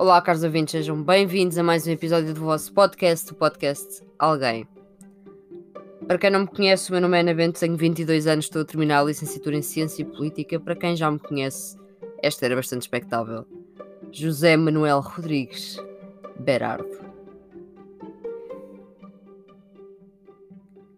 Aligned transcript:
Olá, 0.00 0.22
caros 0.22 0.44
ouvintes, 0.44 0.70
sejam 0.70 1.02
bem-vindos 1.02 1.58
a 1.58 1.62
mais 1.64 1.84
um 1.84 1.90
episódio 1.90 2.32
do 2.32 2.40
vosso 2.40 2.72
podcast, 2.72 3.32
o 3.32 3.34
podcast 3.34 4.04
Alguém. 4.16 4.64
Para 6.06 6.16
quem 6.18 6.30
não 6.30 6.42
me 6.42 6.46
conhece, 6.46 6.88
o 6.88 6.92
meu 6.92 7.00
nome 7.00 7.16
é 7.16 7.20
Ana 7.20 7.34
Bento, 7.34 7.58
tenho 7.58 7.76
22 7.76 8.28
anos, 8.28 8.44
estou 8.44 8.62
a 8.62 8.64
terminar 8.64 9.00
a 9.00 9.04
licenciatura 9.04 9.56
em 9.56 9.62
Ciência 9.62 10.02
e 10.02 10.04
Política. 10.04 10.60
Para 10.60 10.76
quem 10.76 10.94
já 10.94 11.10
me 11.10 11.18
conhece, 11.18 11.76
esta 12.22 12.46
era 12.46 12.54
bastante 12.54 12.82
expectável. 12.82 13.44
José 14.12 14.56
Manuel 14.56 15.00
Rodrigues 15.00 15.78
Berardo. 16.38 17.00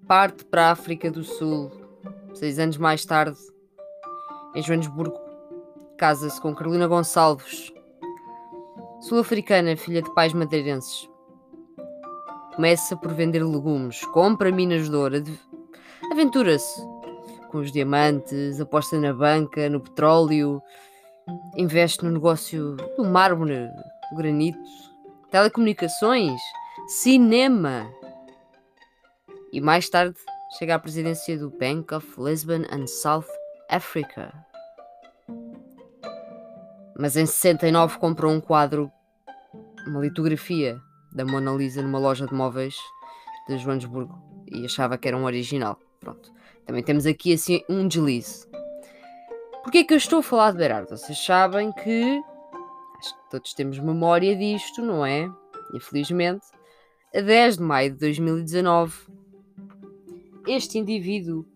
Parte 0.06 0.44
para 0.44 0.66
a 0.66 0.72
África 0.72 1.10
do 1.10 1.24
Sul, 1.24 1.72
seis 2.34 2.58
anos 2.58 2.76
mais 2.76 3.02
tarde, 3.06 3.38
em 4.54 4.62
Joanesburgo, 4.62 5.18
casa-se 5.96 6.38
com 6.38 6.54
Carolina 6.54 6.86
Gonçalves, 6.86 7.72
sul-africana, 9.00 9.76
filha 9.76 10.02
de 10.02 10.12
pais 10.14 10.32
madeirenses. 10.32 11.08
Começa 12.54 12.96
por 12.96 13.12
vender 13.12 13.42
legumes, 13.42 14.04
compra 14.06 14.52
minas 14.52 14.88
de 14.88 14.94
ouro, 14.94 15.22
aventura-se 16.12 16.80
com 17.50 17.58
os 17.58 17.72
diamantes, 17.72 18.60
aposta 18.60 18.98
na 18.98 19.12
banca, 19.12 19.68
no 19.68 19.80
petróleo, 19.80 20.62
investe 21.56 22.04
no 22.04 22.10
negócio 22.10 22.76
do 22.96 23.04
mármore, 23.04 23.68
do 24.10 24.16
granito, 24.16 24.58
telecomunicações, 25.30 26.40
cinema. 26.86 27.90
E 29.52 29.60
mais 29.60 29.88
tarde 29.88 30.16
chega 30.58 30.76
à 30.76 30.78
presidência 30.78 31.36
do 31.38 31.50
Bank 31.50 31.92
of 31.94 32.06
Lisbon 32.18 32.62
and 32.70 32.86
South 32.86 33.26
Africa. 33.68 34.49
Mas 37.00 37.16
em 37.16 37.24
69 37.24 37.98
comprou 37.98 38.30
um 38.30 38.42
quadro, 38.42 38.92
uma 39.86 40.00
litografia 40.00 40.78
da 41.10 41.24
Mona 41.24 41.50
Lisa 41.50 41.80
numa 41.80 41.98
loja 41.98 42.26
de 42.26 42.34
móveis 42.34 42.76
de 43.48 43.56
Joanesburgo 43.56 44.22
e 44.46 44.66
achava 44.66 44.98
que 44.98 45.08
era 45.08 45.16
um 45.16 45.24
original. 45.24 45.78
Pronto. 45.98 46.30
Também 46.66 46.82
temos 46.82 47.06
aqui 47.06 47.32
assim 47.32 47.64
um 47.70 47.88
deslize. 47.88 48.46
Porquê 49.62 49.78
é 49.78 49.84
que 49.84 49.94
eu 49.94 49.96
estou 49.96 50.18
a 50.18 50.22
falar 50.22 50.50
de 50.52 50.58
Berardo? 50.58 50.90
Vocês 50.90 51.18
sabem 51.18 51.72
que 51.72 52.20
acho 52.98 53.14
que 53.14 53.30
todos 53.30 53.54
temos 53.54 53.78
memória 53.78 54.36
disto, 54.36 54.82
não 54.82 55.04
é? 55.04 55.26
Infelizmente, 55.74 56.46
a 57.14 57.22
10 57.22 57.56
de 57.56 57.62
maio 57.62 57.92
de 57.92 57.96
2019, 57.96 58.94
este 60.46 60.78
indivíduo 60.78 61.46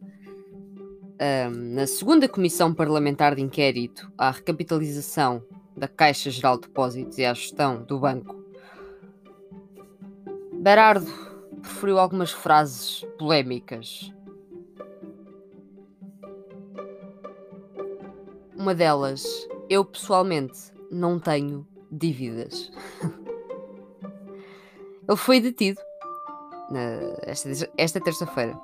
um, 1.20 1.75
na 1.75 1.87
segunda 1.87 2.29
Comissão 2.29 2.75
Parlamentar 2.75 3.34
de 3.34 3.43
Inquérito 3.43 4.11
à 4.19 4.31
recapitalização 4.31 5.43
da 5.77 5.89
Caixa 5.89 6.31
Geral 6.31 6.56
de 6.56 6.62
Depósitos 6.62 7.19
e 7.19 7.25
à 7.25 7.34
gestão 7.34 7.83
do 7.83 7.98
banco, 7.98 8.43
Berardo 10.53 11.11
preferiu 11.61 11.98
algumas 11.98 12.31
frases 12.31 13.05
polémicas. 13.19 14.12
Uma 18.56 18.75
delas, 18.75 19.25
eu 19.69 19.84
pessoalmente 19.84 20.73
não 20.91 21.19
tenho 21.19 21.67
dívidas. 21.91 22.71
Ele 25.06 25.19
foi 25.19 25.39
detido 25.39 25.83
esta, 27.27 27.51
esta 27.77 28.01
terça-feira 28.01 28.59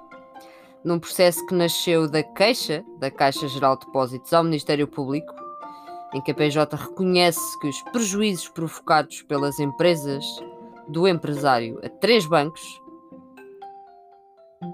num 0.85 0.99
processo 0.99 1.45
que 1.47 1.55
nasceu 1.55 2.09
da 2.09 2.23
queixa 2.23 2.85
da 2.99 3.11
Caixa 3.11 3.49
Geral 3.49 3.77
de 3.77 3.87
Depósitos 3.87 4.33
ao 4.33 4.45
Ministério 4.45 4.87
Público, 4.89 5.35
em 6.15 6.21
que 6.21 6.31
a 6.31 6.35
PJ 6.35 6.77
reconhece 6.77 7.59
que 7.61 7.69
os 7.69 7.83
prejuízos 7.93 8.49
provocados 8.49 9.23
pelas 9.23 9.59
empresas 9.59 10.25
do 10.89 11.07
empresário 11.07 11.79
a 11.85 11.89
três 11.89 12.27
bancos, 12.27 12.63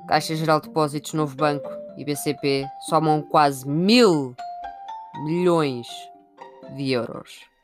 Caixa 0.08 0.34
Geral 0.34 0.60
de 0.60 0.68
Depósitos, 0.68 1.12
Novo 1.12 1.36
Banco 1.36 1.68
e 1.96 2.04
BCP, 2.04 2.66
somam 2.88 3.22
quase 3.22 3.68
mil 3.68 4.34
milhões 5.24 5.86
de 6.76 6.92
euros. 6.92 7.55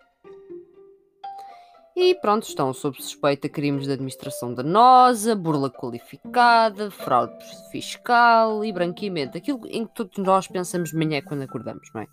E 1.94 2.14
pronto, 2.14 2.44
estão 2.44 2.72
sob 2.72 2.96
suspeita 3.02 3.48
crimes 3.48 3.86
de 3.86 3.92
administração 3.92 4.54
danosa, 4.54 5.36
burla 5.36 5.70
qualificada, 5.70 6.90
fraude 6.90 7.34
fiscal 7.70 8.64
e 8.64 8.72
branqueamento. 8.72 9.36
Aquilo 9.36 9.60
em 9.66 9.86
que 9.86 9.94
todos 9.94 10.16
nós 10.18 10.48
pensamos 10.48 10.90
de 10.90 10.96
manhã 10.96 11.20
quando 11.20 11.42
acordamos, 11.42 11.86
não 11.94 12.00
é? 12.00 12.06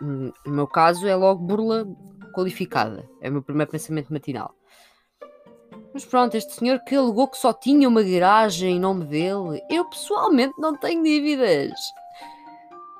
No 0.00 0.32
meu 0.46 0.66
caso 0.66 1.06
é 1.06 1.14
logo 1.14 1.44
burla 1.44 1.86
qualificada. 2.34 3.08
É 3.20 3.28
o 3.28 3.32
meu 3.32 3.42
primeiro 3.42 3.70
pensamento 3.70 4.12
matinal. 4.12 4.54
Mas 5.92 6.04
pronto, 6.04 6.34
este 6.34 6.54
senhor 6.54 6.80
que 6.84 6.96
alegou 6.96 7.28
que 7.28 7.36
só 7.36 7.52
tinha 7.52 7.88
uma 7.88 8.02
garagem 8.02 8.76
em 8.76 8.80
nome 8.80 9.04
dele, 9.04 9.62
eu 9.70 9.84
pessoalmente 9.88 10.54
não 10.58 10.76
tenho 10.76 11.02
dívidas. 11.02 11.72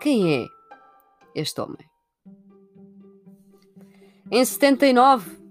Quem 0.01 0.43
é 0.43 0.47
este 1.35 1.61
homem? 1.61 1.85
Em 4.31 4.45
79, 4.45 5.44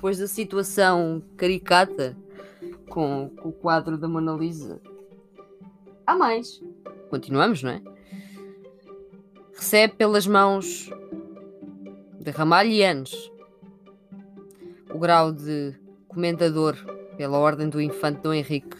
depois 0.00 0.16
da 0.16 0.26
situação 0.26 1.22
caricata 1.36 2.16
com, 2.88 3.28
com 3.36 3.50
o 3.50 3.52
quadro 3.52 3.98
da 3.98 4.08
Mona 4.08 4.32
Lisa, 4.32 4.80
há 6.06 6.16
mais. 6.16 6.58
Continuamos, 7.10 7.62
não 7.62 7.72
é? 7.72 7.82
Recebe 9.54 9.92
pelas 9.96 10.26
mãos 10.26 10.88
de 12.18 12.30
Ramalhianos 12.30 13.30
o 14.90 14.98
grau 14.98 15.32
de 15.32 15.78
comentador 16.08 16.76
pela 17.18 17.36
Ordem 17.36 17.68
do 17.68 17.78
Infante 17.78 18.22
Dom 18.22 18.32
Henrique, 18.32 18.78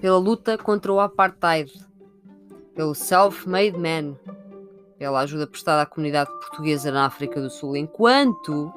pela 0.00 0.16
luta 0.16 0.56
contra 0.56 0.92
o 0.92 1.00
apartheid, 1.00 1.72
pelo 2.72 2.94
self-made 2.94 3.76
man, 3.76 4.16
pela 4.96 5.22
ajuda 5.22 5.44
prestada 5.44 5.82
à 5.82 5.86
comunidade 5.86 6.30
portuguesa 6.30 6.92
na 6.92 7.04
África 7.04 7.40
do 7.40 7.50
Sul, 7.50 7.76
enquanto 7.76 8.72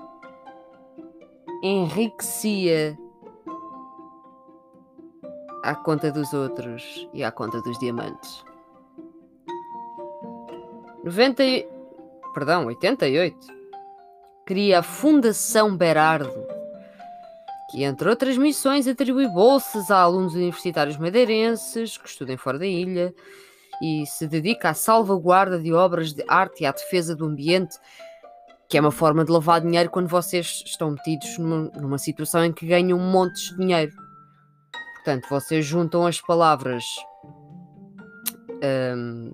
enriquecia 1.62 2.98
à 5.64 5.76
conta 5.76 6.12
dos 6.12 6.34
outros 6.34 7.10
e 7.14 7.24
à 7.24 7.32
conta 7.32 7.62
dos 7.62 7.78
diamantes. 7.80 8.44
90, 11.04 11.44
perdão, 12.34 12.66
88 12.66 13.58
cria 14.46 14.80
a 14.80 14.84
Fundação 14.84 15.76
Berardo, 15.76 16.48
que 17.70 17.84
entre 17.84 18.08
outras 18.10 18.38
missões 18.38 18.88
atribui 18.88 19.28
bolsas 19.28 19.92
a 19.92 20.00
alunos 20.00 20.36
universitários 20.36 20.98
madeirenses 20.98 21.98
que 21.98 22.08
estudem 22.08 22.38
fora 22.38 22.58
da 22.58 22.66
ilha 22.66 23.14
e 23.82 24.06
se 24.06 24.26
dedica 24.26 24.70
à 24.70 24.74
salvaguarda 24.74 25.60
de 25.60 25.74
obras 25.74 26.14
de 26.14 26.24
arte 26.30 26.64
e 26.64 26.66
à 26.66 26.72
defesa 26.72 27.14
do 27.14 27.26
ambiente 27.26 27.78
que 28.70 28.78
é 28.78 28.82
uma 28.82 28.92
forma 28.92 29.24
de 29.24 29.32
lavar 29.32 29.62
dinheiro 29.62 29.90
quando 29.90 30.08
vocês 30.08 30.64
estão 30.66 30.92
metidos 30.92 31.38
numa, 31.38 31.72
numa 31.76 31.98
situação 31.98 32.44
em 32.44 32.52
que 32.52 32.66
ganham 32.66 32.98
um 32.98 33.12
monte 33.12 33.50
de 33.50 33.58
dinheiro. 33.58 33.94
Portanto, 34.96 35.28
vocês 35.30 35.66
juntam 35.66 36.06
as 36.06 36.20
palavras 36.20 36.84
um, 38.96 39.32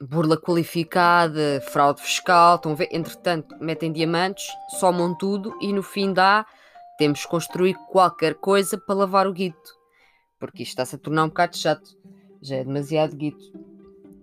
burla 0.00 0.36
qualificada, 0.36 1.60
fraude 1.70 2.02
fiscal, 2.02 2.56
estão 2.56 2.72
a 2.72 2.74
ver? 2.74 2.88
entretanto, 2.90 3.54
metem 3.60 3.92
diamantes, 3.92 4.48
somam 4.78 5.16
tudo 5.16 5.56
e 5.60 5.72
no 5.72 5.82
fim 5.82 6.12
dá, 6.12 6.46
temos 6.98 7.22
que 7.22 7.28
construir 7.28 7.74
qualquer 7.90 8.34
coisa 8.34 8.76
para 8.78 8.94
lavar 8.94 9.26
o 9.26 9.32
guito. 9.32 9.78
Porque 10.38 10.62
isto 10.62 10.72
está-se 10.72 10.96
a 10.96 10.98
tornar 10.98 11.24
um 11.24 11.28
bocado 11.28 11.56
chato. 11.56 11.96
Já 12.40 12.56
é 12.56 12.64
demasiado 12.64 13.16
guito. 13.16 13.44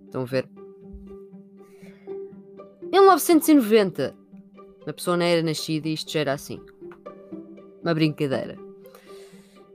Estão 0.06 0.22
a 0.22 0.24
ver? 0.24 0.55
1990. 2.90 4.14
A 4.86 4.92
pessoa 4.92 5.16
não 5.16 5.24
era 5.24 5.42
nascida 5.42 5.88
e 5.88 5.94
isto 5.94 6.12
já 6.12 6.20
era 6.20 6.32
assim. 6.32 6.60
Uma 7.82 7.94
brincadeira. 7.94 8.56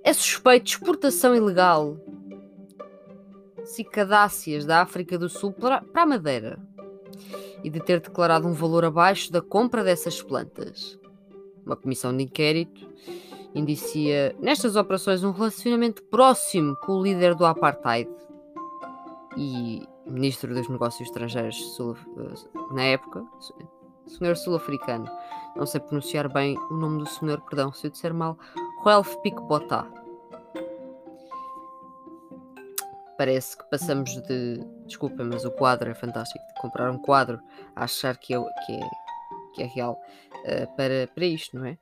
É 0.03 0.13
suspeito 0.13 0.65
de 0.65 0.71
exportação 0.71 1.35
ilegal 1.35 1.97
cicadáceas 3.63 4.65
da 4.65 4.81
África 4.81 5.17
do 5.17 5.29
Sul 5.29 5.51
para, 5.51 5.81
para 5.81 6.03
a 6.03 6.05
Madeira 6.05 6.59
e 7.63 7.69
de 7.69 7.79
ter 7.79 7.99
declarado 7.99 8.47
um 8.47 8.53
valor 8.53 8.83
abaixo 8.83 9.31
da 9.31 9.41
compra 9.41 9.83
dessas 9.83 10.21
plantas. 10.21 10.99
Uma 11.65 11.75
comissão 11.75 12.15
de 12.15 12.23
inquérito 12.23 12.89
indicia 13.53 14.35
nestas 14.39 14.75
operações 14.75 15.23
um 15.23 15.31
relacionamento 15.31 16.01
próximo 16.03 16.75
com 16.77 16.93
o 16.93 17.03
líder 17.03 17.35
do 17.35 17.45
apartheid 17.45 18.09
e 19.37 19.83
ministro 20.11 20.53
dos 20.53 20.67
Negócios 20.69 21.07
Estrangeiros 21.07 21.75
sul, 21.75 21.95
eh, 21.95 22.73
na 22.73 22.83
época, 22.83 23.25
senhor 24.07 24.35
sul-africano. 24.35 25.09
Não 25.55 25.65
sei 25.65 25.79
pronunciar 25.81 26.31
bem 26.31 26.57
o 26.69 26.75
nome 26.75 26.99
do 26.99 27.09
senhor, 27.09 27.41
perdão 27.41 27.71
se 27.73 27.87
eu 27.87 27.91
disser 27.91 28.13
mal. 28.13 28.37
Ralph 28.83 29.15
Picbotá. 29.17 29.87
Parece 33.17 33.57
que 33.57 33.69
passamos 33.69 34.15
de. 34.23 34.59
Desculpa, 34.85 35.23
mas 35.23 35.45
o 35.45 35.51
quadro 35.51 35.89
é 35.89 35.93
fantástico. 35.93 36.43
De 36.47 36.61
comprar 36.61 36.89
um 36.89 36.97
quadro 36.97 37.39
a 37.75 37.83
achar 37.83 38.17
que 38.17 38.33
é, 38.33 38.39
que 38.65 38.73
é 38.73 38.89
que 39.53 39.63
é 39.63 39.65
real 39.65 40.01
uh, 40.35 40.75
para, 40.75 41.07
para 41.13 41.25
isto, 41.25 41.57
não 41.57 41.65
é? 41.65 41.77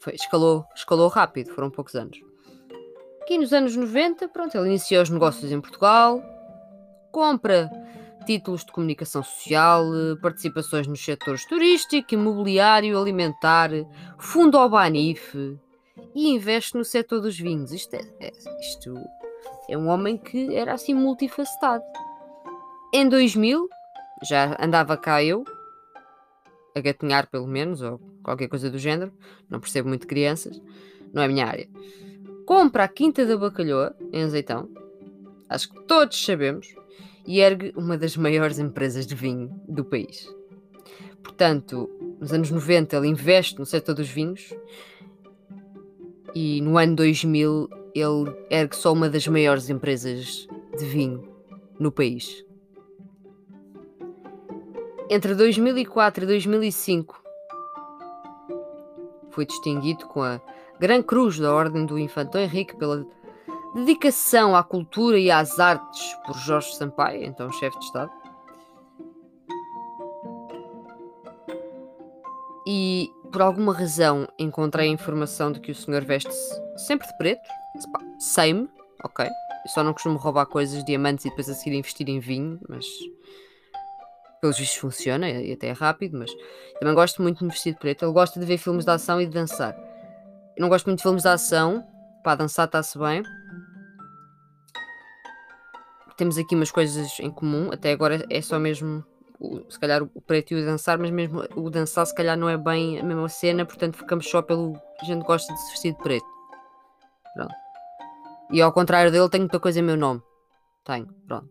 Foi, 0.00 0.14
escalou, 0.14 0.64
escalou 0.74 1.08
rápido, 1.08 1.54
foram 1.54 1.70
poucos 1.70 1.94
anos. 1.94 2.20
Aqui 3.22 3.38
nos 3.38 3.52
anos 3.52 3.76
90, 3.76 4.28
pronto, 4.28 4.56
ele 4.56 4.68
iniciou 4.68 5.02
os 5.02 5.10
negócios 5.10 5.50
em 5.52 5.60
Portugal, 5.60 6.22
compra 7.10 7.70
títulos 8.26 8.64
de 8.64 8.72
comunicação 8.72 9.22
social, 9.22 9.84
participações 10.20 10.86
nos 10.86 11.04
setores 11.04 11.44
turístico, 11.44 12.14
imobiliário, 12.14 12.98
alimentar, 12.98 13.70
fundo 14.18 14.58
ao 14.58 14.68
Banif 14.68 15.34
e 16.14 16.28
investe 16.28 16.76
no 16.76 16.84
setor 16.84 17.20
dos 17.20 17.38
vinhos. 17.38 17.72
Isto 17.72 17.94
é, 17.94 18.02
é, 18.20 18.32
isto 18.60 18.94
é 19.68 19.76
um 19.76 19.88
homem 19.88 20.16
que 20.16 20.54
era 20.54 20.74
assim 20.74 20.94
multifacetado. 20.94 21.84
Em 22.92 23.08
2000, 23.08 23.68
já 24.28 24.56
andava 24.60 24.96
cá 24.96 25.22
eu, 25.22 25.44
a 26.74 26.80
gatinhar 26.80 27.28
pelo 27.28 27.46
menos, 27.46 27.80
ou 27.82 28.00
qualquer 28.22 28.48
coisa 28.48 28.70
do 28.70 28.78
género, 28.78 29.12
não 29.48 29.60
percebo 29.60 29.88
muito 29.88 30.06
crianças, 30.06 30.60
não 31.12 31.22
é 31.22 31.28
minha 31.28 31.46
área. 31.46 31.68
Compra 32.46 32.84
a 32.84 32.88
Quinta 32.88 33.24
da 33.24 33.36
Bacalhoa, 33.36 33.94
em 34.12 34.24
Azeitão, 34.24 34.68
acho 35.50 35.68
que 35.68 35.82
todos 35.82 36.24
sabemos, 36.24 36.74
e 37.26 37.40
ergue 37.40 37.72
uma 37.76 37.98
das 37.98 38.16
maiores 38.16 38.58
empresas 38.58 39.06
de 39.06 39.14
vinho 39.14 39.60
do 39.68 39.84
país. 39.84 40.32
Portanto, 41.22 41.88
nos 42.18 42.32
anos 42.32 42.50
90 42.50 42.96
ele 42.96 43.08
investe 43.08 43.58
no 43.58 43.66
setor 43.66 43.94
dos 43.94 44.08
vinhos 44.08 44.54
e 46.34 46.60
no 46.62 46.78
ano 46.78 46.96
2000 46.96 47.68
ele 47.94 48.36
ergue 48.48 48.76
só 48.76 48.92
uma 48.92 49.08
das 49.10 49.26
maiores 49.26 49.68
empresas 49.68 50.48
de 50.78 50.84
vinho 50.86 51.28
no 51.78 51.92
país. 51.92 52.44
Entre 55.10 55.34
2004 55.34 56.24
e 56.24 56.26
2005 56.26 57.22
foi 59.30 59.44
distinguido 59.44 60.06
com 60.06 60.22
a 60.22 60.40
Gran 60.78 61.02
Cruz 61.02 61.38
da 61.38 61.52
Ordem 61.52 61.84
do 61.84 61.98
Infantão 61.98 62.40
Henrique 62.40 62.76
pela 62.76 63.04
dedicação 63.74 64.54
à 64.56 64.62
cultura 64.62 65.18
e 65.18 65.30
às 65.30 65.58
artes 65.58 66.14
por 66.26 66.36
Jorge 66.36 66.74
Sampaio, 66.74 67.24
então 67.24 67.50
chefe 67.52 67.78
de 67.78 67.84
Estado. 67.84 68.10
E 72.66 73.10
por 73.32 73.42
alguma 73.42 73.72
razão 73.72 74.28
encontrei 74.38 74.88
a 74.88 74.92
informação 74.92 75.52
de 75.52 75.60
que 75.60 75.72
o 75.72 75.74
senhor 75.74 76.04
veste-se 76.04 76.60
sempre 76.76 77.06
de 77.06 77.16
preto. 77.16 77.48
Sei-me, 78.18 78.68
ok. 79.04 79.26
Só 79.66 79.82
não 79.82 79.92
costumo 79.92 80.18
roubar 80.18 80.46
coisas, 80.46 80.84
diamantes 80.84 81.24
e 81.24 81.28
depois 81.30 81.48
a 81.48 81.54
seguir 81.54 81.76
investir 81.76 82.08
em 82.08 82.18
vinho, 82.18 82.60
mas 82.68 82.86
pelos 84.40 84.58
vistos 84.58 84.78
funciona 84.78 85.28
e 85.28 85.52
até 85.52 85.68
é 85.68 85.72
rápido, 85.72 86.18
mas 86.18 86.30
também 86.78 86.94
gosto 86.94 87.22
muito 87.22 87.38
de 87.38 87.44
me 87.44 87.50
vestir 87.50 87.74
de 87.74 87.78
preto. 87.78 88.04
Ele 88.04 88.12
gosta 88.12 88.40
de 88.40 88.46
ver 88.46 88.58
filmes 88.58 88.84
de 88.84 88.90
ação 88.90 89.20
e 89.20 89.26
de 89.26 89.32
dançar. 89.32 89.76
Eu 90.56 90.62
não 90.62 90.68
gosto 90.68 90.86
muito 90.86 90.98
de 90.98 91.02
filmes 91.02 91.22
de 91.22 91.28
ação, 91.28 91.84
para 92.22 92.36
dançar 92.36 92.66
está-se 92.66 92.98
bem. 92.98 93.22
Temos 96.20 96.36
aqui 96.36 96.54
umas 96.54 96.70
coisas 96.70 97.18
em 97.18 97.30
comum, 97.30 97.70
até 97.72 97.92
agora 97.92 98.26
é 98.28 98.42
só 98.42 98.58
mesmo 98.58 99.02
o, 99.38 99.62
se 99.70 99.80
calhar 99.80 100.02
o 100.02 100.20
preto 100.20 100.52
e 100.52 100.62
o 100.62 100.66
dançar, 100.66 100.98
mas 100.98 101.10
mesmo 101.10 101.42
o 101.56 101.70
dançar 101.70 102.06
se 102.06 102.14
calhar 102.14 102.36
não 102.36 102.46
é 102.46 102.58
bem 102.58 103.00
a 103.00 103.02
mesma 103.02 103.26
cena, 103.30 103.64
portanto 103.64 103.96
ficamos 103.96 104.28
só 104.28 104.42
pelo 104.42 104.78
a 105.00 105.04
gente 105.06 105.24
gosta 105.24 105.50
de 105.54 105.82
de 105.82 105.96
preto. 105.96 106.26
Pronto. 107.34 107.54
E 108.52 108.60
ao 108.60 108.70
contrário 108.70 109.10
dele, 109.10 109.30
tenho 109.30 109.44
muita 109.44 109.58
coisa 109.58 109.80
em 109.80 109.82
meu 109.82 109.96
nome. 109.96 110.20
Tenho, 110.84 111.06
pronto. 111.26 111.48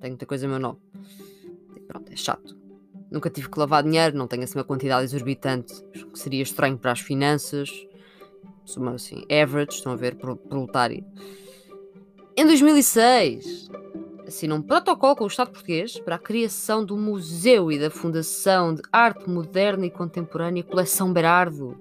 Tenho 0.00 0.14
muita 0.14 0.26
coisa 0.26 0.44
em 0.44 0.48
meu 0.48 0.58
nome. 0.58 0.80
Pronto, 1.86 2.12
é 2.12 2.16
chato. 2.16 2.58
Nunca 3.12 3.30
tive 3.30 3.48
que 3.48 3.60
lavar 3.60 3.84
dinheiro, 3.84 4.18
não 4.18 4.26
tenho 4.26 4.42
assim 4.42 4.58
uma 4.58 4.64
quantidade 4.64 5.04
exorbitante, 5.04 5.72
que 5.92 6.18
seria 6.18 6.42
estranho 6.42 6.76
para 6.76 6.90
as 6.90 6.98
finanças. 6.98 7.70
Sou 8.64 8.84
assim, 8.88 9.24
average, 9.30 9.76
estão 9.76 9.92
a 9.92 9.96
ver, 9.96 10.16
proletário. 10.16 11.06
Em 12.36 12.46
2006, 12.46 13.68
assina 14.26 14.54
um 14.54 14.62
protocolo 14.62 15.16
com 15.16 15.24
o 15.24 15.26
Estado 15.26 15.50
português 15.50 15.98
para 15.98 16.14
a 16.14 16.18
criação 16.18 16.84
do 16.84 16.96
Museu 16.96 17.70
e 17.72 17.78
da 17.78 17.90
Fundação 17.90 18.74
de 18.74 18.82
Arte 18.92 19.28
Moderna 19.28 19.86
e 19.86 19.90
Contemporânea 19.90 20.62
Coleção 20.62 21.12
Berardo. 21.12 21.76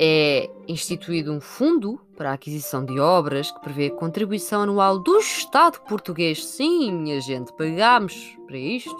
É 0.00 0.50
instituído 0.66 1.32
um 1.32 1.40
fundo 1.40 2.00
para 2.16 2.30
a 2.30 2.34
aquisição 2.34 2.84
de 2.84 2.98
obras 2.98 3.52
que 3.52 3.60
prevê 3.60 3.90
contribuição 3.90 4.62
anual 4.62 4.98
do 4.98 5.18
Estado 5.18 5.80
português. 5.82 6.44
Sim, 6.44 6.90
minha 6.90 7.20
gente, 7.20 7.52
pagámos 7.52 8.36
para 8.46 8.56
isto. 8.56 8.96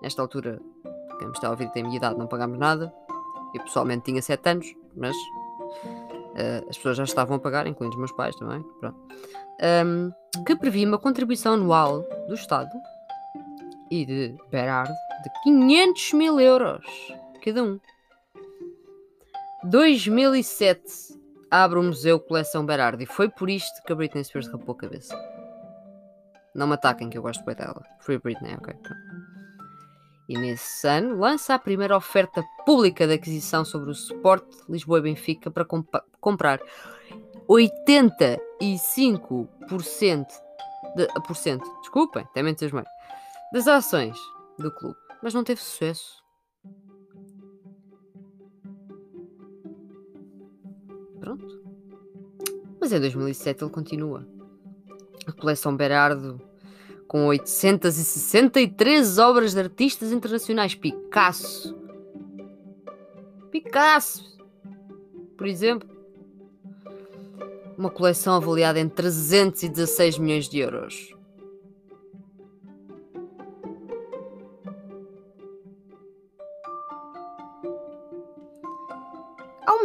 Nesta 0.00 0.22
altura, 0.22 0.60
quem 1.18 1.26
me 1.26 1.34
está 1.34 1.48
a 1.48 1.50
ouvir 1.50 1.70
tem 1.72 1.82
a 1.82 1.86
minha 1.86 1.98
idade, 1.98 2.18
não 2.18 2.26
pagámos 2.26 2.58
nada. 2.58 2.94
Eu 3.54 3.62
pessoalmente 3.62 4.04
tinha 4.04 4.22
7 4.22 4.48
anos, 4.48 4.74
mas 4.96 5.16
uh, 6.36 6.68
as 6.68 6.76
pessoas 6.76 6.96
já 6.96 7.04
estavam 7.04 7.36
a 7.36 7.40
pagar, 7.40 7.66
incluindo 7.66 7.94
os 7.94 7.98
meus 7.98 8.12
pais 8.12 8.36
também. 8.36 8.62
Pronto. 8.80 8.98
Um, 9.84 10.12
que 10.44 10.54
previa 10.54 10.86
uma 10.86 10.98
contribuição 10.98 11.54
anual 11.54 12.02
do 12.28 12.34
Estado 12.34 12.70
e 13.90 14.04
de 14.04 14.36
Berardo 14.50 14.92
de 15.22 15.30
500 15.42 16.12
mil 16.12 16.38
euros 16.38 16.84
cada 17.42 17.62
um. 17.62 17.80
2007 19.64 21.16
abre 21.50 21.78
o 21.78 21.82
Museu 21.82 22.18
Coleção 22.18 22.66
Berardi. 22.66 23.04
E 23.04 23.06
foi 23.06 23.28
por 23.28 23.48
isto 23.48 23.82
que 23.84 23.92
a 23.92 23.96
Britney 23.96 24.24
Spears 24.24 24.48
rapou 24.48 24.74
a 24.74 24.78
cabeça. 24.78 25.16
Não 26.54 26.66
me 26.66 26.74
ataquem 26.74 27.08
que 27.08 27.18
eu 27.18 27.22
gosto 27.22 27.44
bem 27.44 27.54
dela. 27.54 27.84
Free 28.00 28.18
Britney, 28.18 28.54
ok. 28.54 28.74
E 30.28 30.36
nesse 30.36 30.88
ano 30.88 31.16
lança 31.18 31.54
a 31.54 31.58
primeira 31.58 31.96
oferta 31.96 32.44
pública 32.64 33.06
de 33.06 33.12
aquisição 33.14 33.64
sobre 33.64 33.90
o 33.90 33.94
suporte 33.94 34.58
Lisboa 34.68 34.98
e 34.98 35.02
Benfica 35.02 35.48
para 35.50 35.64
comp 35.64 35.88
comprar 36.20 36.60
85% 37.48 40.26
de, 40.96 41.06
por 41.26 41.36
cento, 41.36 41.64
desculpem, 41.80 42.24
até 42.24 42.42
menos 42.42 42.60
das 43.52 43.68
ações 43.68 44.18
do 44.58 44.72
clube, 44.72 44.96
mas 45.22 45.32
não 45.32 45.44
teve 45.44 45.60
sucesso. 45.60 46.24
Pronto. 51.20 51.62
Mas 52.80 52.92
em 52.92 53.00
2007 53.00 53.62
ele 53.62 53.70
continua. 53.70 54.26
A 55.26 55.32
coleção 55.32 55.76
Berardo, 55.76 56.40
com 57.06 57.26
863 57.26 59.18
obras 59.18 59.54
de 59.54 59.60
artistas 59.60 60.12
internacionais. 60.12 60.74
Picasso. 60.74 61.76
Picasso. 63.50 64.36
Por 65.36 65.46
exemplo. 65.46 65.88
Uma 67.78 67.90
coleção 67.90 68.34
avaliada 68.34 68.80
em 68.80 68.88
316 68.88 70.18
milhões 70.18 70.48
de 70.48 70.58
euros. 70.58 71.15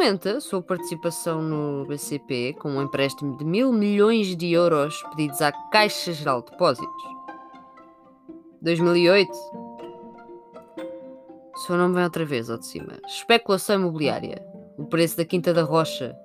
Aumenta 0.02 0.38
a 0.38 0.42
sua 0.42 0.64
participação 0.64 1.44
no 1.44 1.86
BCP 1.86 2.56
com 2.60 2.72
um 2.72 2.82
empréstimo 2.82 3.38
de 3.38 3.46
mil 3.46 3.72
milhões 3.72 4.36
de 4.36 4.52
euros 4.52 5.00
pedidos 5.12 5.44
à 5.44 5.52
Caixa 5.52 6.12
Geral 6.12 6.42
de 6.42 6.50
Depósitos. 6.50 7.04
2008. 8.64 9.32
Seu 11.56 11.78
nome 11.78 11.94
vem 11.94 12.04
outra 12.04 12.26
vez 12.26 12.50
ao 12.50 12.58
de 12.58 12.66
cima. 12.66 12.98
Especulação 13.06 13.76
imobiliária. 13.76 14.44
O 14.76 14.86
preço 14.86 15.18
da 15.18 15.24
Quinta 15.24 15.54
da 15.54 15.62
Rocha 15.62 16.18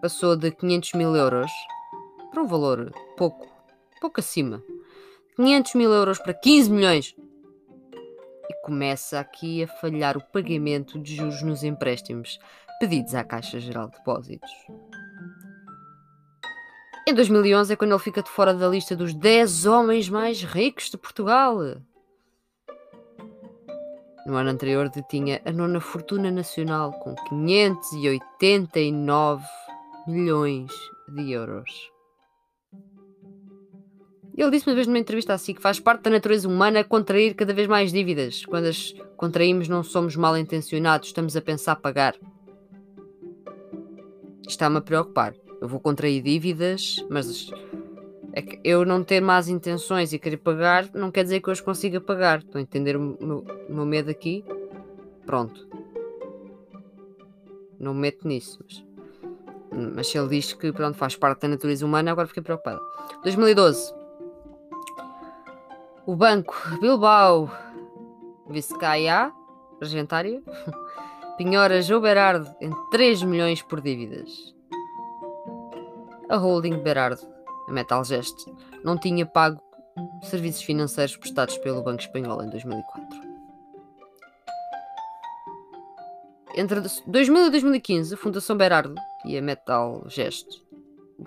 passou 0.00 0.34
de 0.34 0.50
500 0.50 0.94
mil 0.94 1.14
euros 1.14 1.50
para 2.30 2.42
um 2.42 2.46
valor 2.46 2.90
pouco, 3.18 3.46
pouco 4.00 4.18
acima. 4.18 4.62
500 5.36 5.74
mil 5.74 5.92
euros 5.92 6.18
para 6.18 6.32
15 6.32 6.70
milhões 6.70 7.14
começa 8.62 9.20
aqui 9.20 9.62
a 9.62 9.68
falhar 9.68 10.16
o 10.16 10.22
pagamento 10.22 10.98
de 10.98 11.16
juros 11.16 11.42
nos 11.42 11.62
empréstimos 11.62 12.38
pedidos 12.78 13.14
à 13.14 13.22
Caixa 13.24 13.60
Geral 13.60 13.88
de 13.88 13.98
Depósitos. 13.98 14.50
Em 17.08 17.14
2011 17.14 17.72
é 17.72 17.76
quando 17.76 17.92
ele 17.92 17.98
fica 17.98 18.22
de 18.22 18.30
fora 18.30 18.54
da 18.54 18.68
lista 18.68 18.94
dos 18.94 19.14
10 19.14 19.66
homens 19.66 20.08
mais 20.08 20.42
ricos 20.42 20.90
de 20.90 20.96
Portugal. 20.96 21.58
No 24.26 24.36
ano 24.36 24.50
anterior 24.50 24.88
detinha 24.88 25.42
a 25.44 25.50
nona 25.50 25.80
fortuna 25.80 26.30
nacional 26.30 26.92
com 27.00 27.16
589 27.28 29.44
milhões 30.06 30.70
de 31.08 31.32
euros. 31.32 31.90
Ele 34.36 34.50
disse 34.50 34.66
uma 34.66 34.74
vez 34.74 34.86
numa 34.86 34.98
entrevista 34.98 35.34
assim 35.34 35.52
que 35.52 35.60
faz 35.60 35.78
parte 35.78 36.02
da 36.02 36.10
natureza 36.10 36.48
humana 36.48 36.82
contrair 36.82 37.34
cada 37.34 37.52
vez 37.52 37.66
mais 37.66 37.92
dívidas. 37.92 38.44
Quando 38.46 38.66
as 38.66 38.94
contraímos, 39.16 39.68
não 39.68 39.82
somos 39.82 40.16
mal 40.16 40.36
intencionados, 40.36 41.08
estamos 41.08 41.36
a 41.36 41.42
pensar 41.42 41.76
pagar. 41.76 42.14
Está-me 44.46 44.78
a 44.78 44.80
preocupar. 44.80 45.34
Eu 45.60 45.68
vou 45.68 45.78
contrair 45.78 46.22
dívidas, 46.22 47.04
mas 47.10 47.50
É 48.32 48.40
que 48.40 48.60
eu 48.62 48.84
não 48.84 49.02
ter 49.02 49.20
más 49.20 49.48
intenções 49.48 50.12
e 50.12 50.18
querer 50.18 50.36
pagar 50.36 50.88
não 50.94 51.10
quer 51.10 51.24
dizer 51.24 51.40
que 51.40 51.48
eu 51.48 51.52
os 51.52 51.60
consiga 51.60 52.00
pagar. 52.00 52.38
Estão 52.38 52.60
a 52.60 52.62
entender 52.62 52.96
o 52.96 53.00
meu, 53.00 53.44
o 53.68 53.74
meu 53.74 53.84
medo 53.84 54.10
aqui? 54.10 54.44
Pronto. 55.26 55.68
Não 57.78 57.92
me 57.92 58.00
meto 58.00 58.26
nisso. 58.26 58.58
Mas, 58.64 58.84
mas 59.94 60.06
se 60.06 60.18
ele 60.18 60.28
diz 60.28 60.52
que 60.52 60.72
pronto, 60.72 60.96
faz 60.96 61.16
parte 61.16 61.42
da 61.42 61.48
natureza 61.48 61.84
humana, 61.84 62.12
agora 62.12 62.28
fiquei 62.28 62.42
preocupada. 62.42 62.80
2012. 63.22 63.99
O 66.06 66.16
banco 66.16 66.54
Bilbao 66.80 67.50
Vizcaya, 68.48 69.32
Argentária, 69.80 70.42
penhora 71.36 71.82
João 71.82 72.00
Berardo 72.00 72.54
em 72.60 72.70
3 72.90 73.22
milhões 73.22 73.62
por 73.62 73.80
dívidas. 73.80 74.54
A 76.28 76.36
holding 76.36 76.78
Berardo 76.78 77.40
a 77.70 77.72
Metalgest, 77.72 78.46
não 78.84 78.98
tinha 78.98 79.24
pago 79.24 79.60
serviços 80.22 80.62
financeiros 80.62 81.16
prestados 81.16 81.56
pelo 81.58 81.82
Banco 81.82 82.00
Espanhol 82.00 82.42
em 82.42 82.50
2004. 82.50 83.30
Entre 86.56 86.80
2000 87.06 87.46
e 87.46 87.50
2015, 87.50 88.14
a 88.14 88.16
Fundação 88.16 88.56
Berardo 88.56 88.94
e 89.24 89.38
a 89.38 89.42
Metalgest 89.42 90.46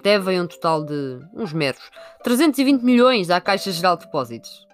devem 0.01 0.41
um 0.41 0.47
total 0.47 0.83
de 0.83 1.19
uns 1.33 1.53
meros 1.53 1.91
320 2.23 2.81
milhões 2.81 3.29
à 3.29 3.39
Caixa 3.39 3.71
Geral 3.71 3.97
de 3.97 4.05
Depósitos. 4.05 4.65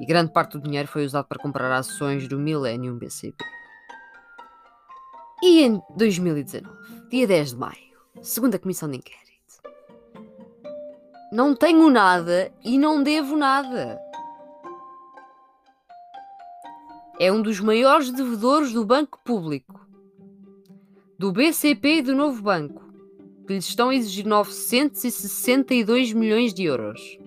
E 0.00 0.06
grande 0.06 0.32
parte 0.32 0.52
do 0.52 0.62
dinheiro 0.62 0.88
foi 0.88 1.04
usado 1.04 1.26
para 1.26 1.42
comprar 1.42 1.70
ações 1.72 2.28
do 2.28 2.38
Millennium 2.38 2.96
BCP. 2.96 3.44
E 5.42 5.62
em 5.62 5.82
2019, 5.96 6.68
dia 7.10 7.26
10 7.26 7.50
de 7.50 7.56
maio, 7.56 7.98
segundo 8.22 8.54
a 8.54 8.58
Comissão 8.58 8.88
de 8.88 8.98
Inquérito, 8.98 9.22
não 11.32 11.54
tenho 11.56 11.90
nada 11.90 12.52
e 12.62 12.78
não 12.78 13.02
devo 13.02 13.36
nada. 13.36 13.98
É 17.18 17.32
um 17.32 17.42
dos 17.42 17.58
maiores 17.58 18.10
devedores 18.12 18.72
do 18.72 18.84
Banco 18.84 19.18
Público, 19.24 19.80
do 21.18 21.32
BCP 21.32 21.96
e 21.96 22.02
do 22.02 22.14
Novo 22.14 22.42
Banco, 22.42 22.81
que 23.46 23.52
lhes 23.54 23.66
estão 23.66 23.88
a 23.88 23.94
exigir 23.94 24.26
962 24.26 26.12
milhões 26.12 26.52
de 26.54 26.64
euros. 26.64 27.18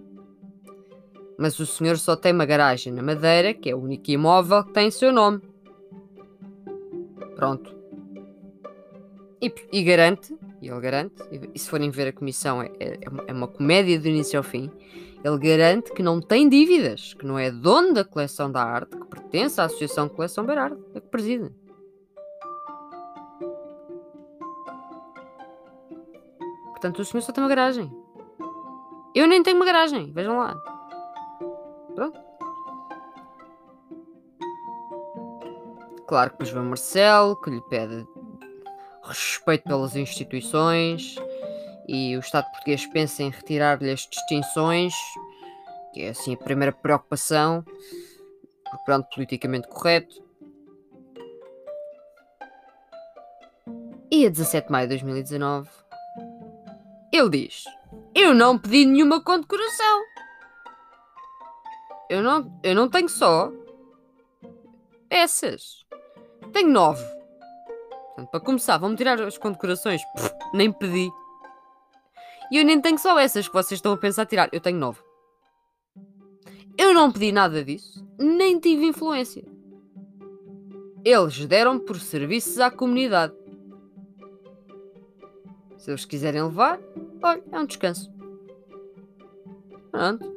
Mas 1.37 1.59
o 1.59 1.65
senhor 1.65 1.97
só 1.97 2.15
tem 2.15 2.31
uma 2.31 2.45
garagem 2.45 2.93
na 2.93 3.03
Madeira, 3.03 3.53
que 3.53 3.69
é 3.69 3.75
o 3.75 3.79
único 3.79 4.09
imóvel 4.09 4.63
que 4.63 4.73
tem 4.73 4.89
seu 4.89 5.11
nome. 5.11 5.41
Pronto. 7.35 7.75
E, 9.41 9.53
e 9.71 9.83
garante 9.83 10.33
e 10.65 10.69
ele 10.69 10.79
garante, 10.79 11.13
e 11.53 11.59
se 11.59 11.69
forem 11.69 11.91
ver 11.91 12.07
a 12.07 12.11
comissão, 12.11 12.59
é, 12.59 12.71
é, 12.79 12.97
é, 13.27 13.31
uma 13.31 13.47
comédia 13.47 13.99
do 13.99 14.07
início 14.07 14.39
ao 14.39 14.43
fim. 14.43 14.71
Ele 15.23 15.37
garante 15.37 15.91
que 15.93 16.01
não 16.01 16.19
tem 16.19 16.49
dívidas, 16.49 17.13
que 17.13 17.23
não 17.23 17.37
é 17.37 17.51
dono 17.51 17.93
da 17.93 18.03
coleção 18.03 18.51
da 18.51 18.63
arte, 18.63 18.97
que 18.97 19.05
pertence 19.05 19.61
à 19.61 19.65
Associação 19.65 20.09
Coleção 20.09 20.43
Berardo, 20.43 20.83
é 20.95 20.99
que 20.99 21.07
preside. 21.07 21.51
Portanto, 26.85 26.99
o 26.99 27.05
senhor 27.05 27.21
só 27.23 27.31
tem 27.31 27.43
uma 27.43 27.49
garagem. 27.49 27.91
Eu 29.15 29.25
nem 29.27 29.41
tenho 29.41 29.55
uma 29.55 29.65
garagem, 29.65 30.13
vejam 30.13 30.37
lá. 30.37 30.55
Pronto. 31.95 32.19
Claro 36.05 36.29
que 36.29 36.37
depois 36.37 36.49
vem 36.51 36.61
o 36.61 36.65
Marcelo, 36.65 37.41
que 37.41 37.49
lhe 37.49 37.61
pede 37.61 38.07
respeito 39.01 39.63
pelas 39.63 39.95
instituições 39.95 41.15
e 41.87 42.15
o 42.15 42.19
Estado 42.19 42.51
português 42.51 42.85
pensa 42.85 43.23
em 43.23 43.31
retirar-lhe 43.31 43.89
as 43.89 44.01
distinções, 44.01 44.93
que 45.91 46.03
é 46.03 46.09
assim 46.09 46.35
a 46.35 46.37
primeira 46.37 46.71
preocupação, 46.71 47.65
pronto, 48.85 49.07
politicamente 49.09 49.67
correto. 49.67 50.23
E 54.11 54.27
a 54.27 54.29
17 54.29 54.67
de 54.67 54.71
maio 54.71 54.87
de 54.87 54.97
2019, 54.97 55.67
ele 57.15 57.29
diz: 57.29 57.63
Eu 58.13 58.33
não 58.33 58.57
pedi 58.57 58.85
nenhuma 58.85 59.21
condecoração. 59.21 60.03
Eu 62.09 62.21
não, 62.21 62.59
eu 62.63 62.75
não 62.75 62.89
tenho 62.89 63.09
só 63.09 63.51
essas. 65.09 65.85
Tenho 66.51 66.69
nove. 66.69 67.03
Portanto, 68.07 68.29
para 68.29 68.39
começar, 68.39 68.77
vão-me 68.77 68.95
tirar 68.95 69.19
as 69.21 69.37
condecorações. 69.37 70.01
Pff, 70.15 70.31
nem 70.53 70.71
pedi. 70.71 71.09
E 72.51 72.57
eu 72.57 72.65
nem 72.65 72.79
tenho 72.79 72.97
só 72.97 73.17
essas 73.19 73.47
que 73.47 73.53
vocês 73.53 73.77
estão 73.79 73.93
a 73.93 73.97
pensar 73.97 74.25
tirar. 74.25 74.49
Eu 74.51 74.61
tenho 74.61 74.77
nove. 74.77 74.99
Eu 76.77 76.93
não 76.93 77.11
pedi 77.11 77.31
nada 77.31 77.63
disso, 77.63 78.05
nem 78.19 78.59
tive 78.59 78.85
influência. 78.85 79.43
Eles 81.03 81.45
deram 81.45 81.79
por 81.79 81.99
serviços 81.99 82.59
à 82.59 82.69
comunidade. 82.69 83.33
Se 85.77 85.91
eles 85.91 86.03
quiserem 86.03 86.43
levar, 86.43 86.79
olha, 87.21 87.43
é 87.51 87.59
um 87.59 87.65
descanso. 87.65 88.11
Pronto. 89.91 90.35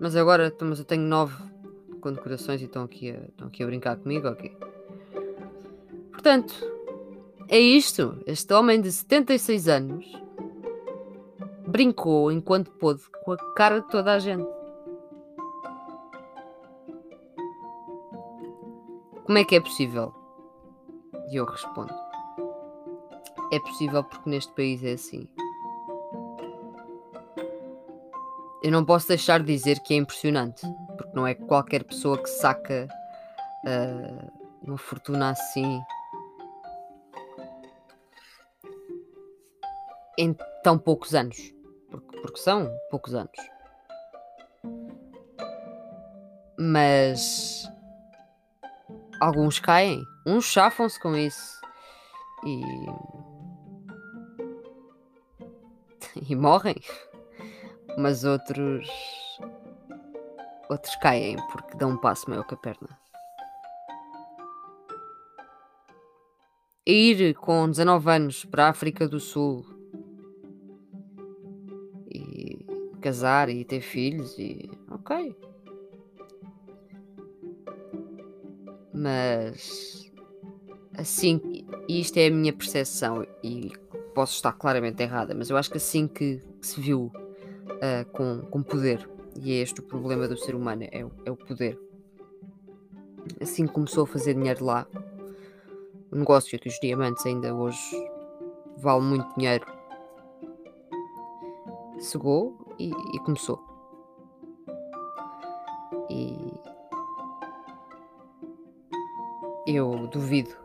Mas 0.00 0.14
agora, 0.14 0.54
mas 0.60 0.78
eu 0.78 0.84
tenho 0.84 1.02
nove 1.02 1.34
condecorações 2.00 2.60
e 2.60 2.64
estão 2.64 2.84
aqui 2.84 3.10
a, 3.10 3.24
estão 3.24 3.48
aqui 3.48 3.62
a 3.62 3.66
brincar 3.66 3.96
comigo, 3.96 4.28
ok? 4.28 4.56
Portanto, 6.12 6.54
é 7.48 7.58
isto. 7.58 8.22
Este 8.26 8.52
homem 8.54 8.80
de 8.80 8.92
76 8.92 9.68
anos 9.68 10.12
brincou 11.66 12.30
enquanto 12.32 12.70
pôde 12.72 13.02
com 13.24 13.32
a 13.32 13.36
cara 13.54 13.80
de 13.80 13.88
toda 13.88 14.12
a 14.12 14.18
gente. 14.18 14.48
Como 19.24 19.38
é 19.38 19.44
que 19.44 19.56
é 19.56 19.60
possível? 19.60 20.14
E 21.30 21.36
eu 21.36 21.44
respondo: 21.44 21.92
É 23.50 23.58
possível 23.60 24.04
porque 24.04 24.28
neste 24.28 24.52
país 24.52 24.82
é 24.84 24.92
assim. 24.92 25.28
Eu 28.62 28.72
não 28.72 28.84
posso 28.84 29.08
deixar 29.08 29.40
de 29.40 29.46
dizer 29.46 29.80
que 29.80 29.94
é 29.94 29.96
impressionante, 29.96 30.66
porque 30.96 31.12
não 31.14 31.26
é 31.26 31.34
qualquer 31.34 31.84
pessoa 31.84 32.18
que 32.18 32.28
saca 32.28 32.88
uh, 33.64 34.32
uma 34.62 34.76
fortuna 34.76 35.30
assim 35.30 35.80
em 40.18 40.36
tão 40.62 40.76
poucos 40.76 41.14
anos. 41.14 41.54
Porque, 41.90 42.20
porque 42.20 42.40
são 42.40 42.68
poucos 42.90 43.14
anos. 43.14 43.38
Mas 46.58 47.70
alguns 49.20 49.60
caem, 49.60 50.02
uns 50.26 50.44
chafam-se 50.44 51.00
com 51.00 51.16
isso 51.16 51.60
e. 52.44 52.60
e 56.28 56.34
morrem, 56.34 56.76
mas 57.96 58.24
outros. 58.24 58.88
outros 60.68 60.96
caem 60.96 61.36
porque 61.50 61.76
dão 61.76 61.90
um 61.90 61.96
passo 61.96 62.28
maior 62.28 62.44
que 62.44 62.54
a 62.54 62.58
perna. 62.58 62.88
Ir 66.86 67.34
com 67.34 67.68
19 67.68 68.10
anos 68.10 68.44
para 68.44 68.66
a 68.66 68.70
África 68.70 69.06
do 69.06 69.20
Sul 69.20 69.78
casar 73.00 73.48
e 73.48 73.64
ter 73.64 73.80
filhos 73.80 74.38
e. 74.38 74.70
ok. 74.90 75.34
Mas 78.92 80.10
assim, 80.94 81.40
isto 81.88 82.18
é 82.18 82.26
a 82.26 82.30
minha 82.30 82.52
percepção 82.52 83.24
e 83.42 83.70
posso 84.18 84.34
estar 84.34 84.52
claramente 84.52 85.00
errada, 85.00 85.32
mas 85.32 85.48
eu 85.48 85.56
acho 85.56 85.70
que 85.70 85.76
assim 85.76 86.08
que, 86.08 86.42
se 86.60 86.80
viu 86.80 87.02
uh, 87.04 88.04
com, 88.10 88.40
com 88.50 88.64
poder, 88.64 89.08
e 89.40 89.52
é 89.52 89.62
este 89.62 89.78
o 89.78 89.82
problema 89.84 90.26
do 90.26 90.36
ser 90.36 90.56
humano, 90.56 90.82
é, 90.82 91.06
é 91.24 91.30
o 91.30 91.36
poder. 91.36 91.78
Assim 93.40 93.64
começou 93.68 94.02
a 94.02 94.06
fazer 94.08 94.34
dinheiro 94.34 94.64
lá. 94.64 94.88
O 96.10 96.16
negócio 96.16 96.58
dos 96.58 96.80
diamantes 96.80 97.24
ainda 97.24 97.54
hoje 97.54 97.78
vale 98.78 99.02
muito 99.02 99.32
dinheiro. 99.36 99.64
Chegou 102.00 102.74
e, 102.76 102.90
e 102.90 103.18
começou. 103.20 103.62
E 106.10 106.52
eu 109.64 110.08
duvido 110.08 110.56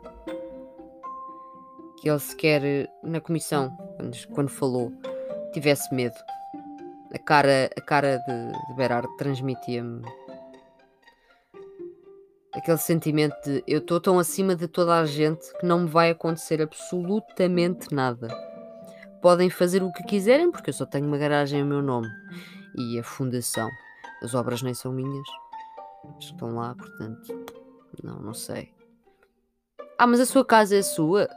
que 1.98 2.10
ele 2.10 2.18
sequer 2.18 2.92
na 3.04 3.20
comissão, 3.20 3.76
quando, 4.32 4.48
falou, 4.48 4.92
tivesse 5.52 5.94
medo. 5.94 6.16
A 7.12 7.18
cara, 7.18 7.70
a 7.76 7.80
cara 7.80 8.18
de, 8.18 8.74
de 8.74 9.16
transmitia-me 9.18 10.02
aquele 12.54 12.78
sentimento 12.78 13.36
de 13.44 13.64
eu 13.66 13.78
estou 13.78 14.00
tão 14.00 14.18
acima 14.18 14.54
de 14.54 14.68
toda 14.68 14.98
a 14.98 15.04
gente 15.04 15.52
que 15.58 15.66
não 15.66 15.80
me 15.80 15.88
vai 15.88 16.10
acontecer 16.10 16.62
absolutamente 16.62 17.92
nada. 17.92 18.28
podem 19.20 19.50
fazer 19.50 19.82
o 19.82 19.92
que 19.92 20.04
quiserem, 20.04 20.50
porque 20.50 20.70
eu 20.70 20.74
só 20.74 20.86
tenho 20.86 21.06
uma 21.06 21.18
garagem 21.18 21.60
a 21.60 21.64
meu 21.64 21.82
nome 21.82 22.08
e 22.76 22.98
a 22.98 23.02
fundação. 23.02 23.68
As 24.22 24.34
obras 24.34 24.62
nem 24.62 24.74
são 24.74 24.92
minhas, 24.92 25.26
estão 26.20 26.54
lá, 26.54 26.74
portanto, 26.74 27.44
não, 28.02 28.20
não 28.20 28.34
sei. 28.34 28.72
Ah, 29.98 30.06
mas 30.06 30.20
a 30.20 30.26
sua 30.26 30.44
casa 30.44 30.76
é 30.76 30.82
sua? 30.82 31.28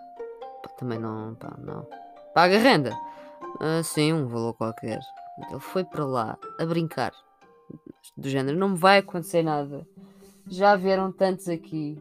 Também 0.77 0.99
não, 0.99 1.35
pá, 1.35 1.55
não. 1.57 1.87
Paga 2.33 2.57
renda? 2.57 2.91
Ah, 3.59 3.81
sim, 3.83 4.13
um 4.13 4.27
valor 4.27 4.53
qualquer. 4.53 4.99
Ele 5.49 5.59
foi 5.59 5.83
para 5.83 6.05
lá 6.05 6.37
a 6.59 6.65
brincar. 6.65 7.13
Do 8.15 8.29
género, 8.29 8.57
não 8.57 8.69
me 8.69 8.77
vai 8.77 8.99
acontecer 8.99 9.43
nada. 9.43 9.87
Já 10.47 10.75
vieram 10.75 11.11
tantos 11.11 11.49
aqui. 11.49 11.97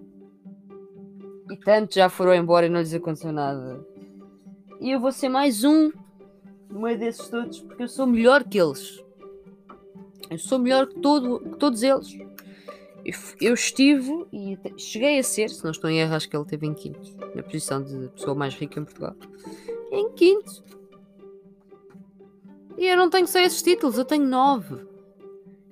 E 1.50 1.56
tantos 1.56 1.95
já 1.95 2.09
foram 2.09 2.35
embora 2.35 2.66
e 2.66 2.68
não 2.68 2.80
lhes 2.80 2.95
aconteceu 2.95 3.33
nada. 3.33 3.85
E 4.80 4.90
eu 4.90 5.00
vou 5.00 5.12
ser 5.12 5.28
mais 5.28 5.64
um 5.64 5.90
no 6.68 6.80
meio 6.80 6.99
desses 6.99 7.28
todos, 7.28 7.61
porque 7.61 7.85
eu 7.85 7.88
sou 7.88 8.06
melhor 8.06 8.45
que 8.45 8.59
eles. 8.59 9.02
Eu 10.28 10.38
sou 10.38 10.59
melhor 10.59 10.87
que, 10.87 11.00
todo, 11.00 11.40
que 11.40 11.56
todos 11.56 11.83
eles. 11.83 12.09
Eu, 13.41 13.55
estive 13.55 14.27
e 14.33 14.59
cheguei 14.77 15.21
a 15.21 15.23
ser, 15.23 15.49
se 15.51 15.63
não 15.63 15.71
estou 15.71 15.89
em 15.89 16.01
erro, 16.01 16.15
acho 16.15 16.29
que 16.29 16.37
ele 16.37 16.43
esteve 16.43 16.67
em 16.67 16.75
quinto, 16.75 17.17
na 17.37 17.43
posição 17.43 17.81
de 17.81 18.09
pessoa 18.09 18.35
mais 18.35 18.55
rica 18.55 18.81
em 18.81 18.85
Portugal. 18.85 19.15
Em 19.93 20.11
quinto. 20.13 20.65
E 22.77 22.87
eu 22.87 22.97
não 22.97 23.09
tenho 23.09 23.29
só 23.29 23.39
esses 23.39 23.63
títulos, 23.63 23.97
eu 23.97 24.05
tenho 24.05 24.25
nove. 24.25 24.85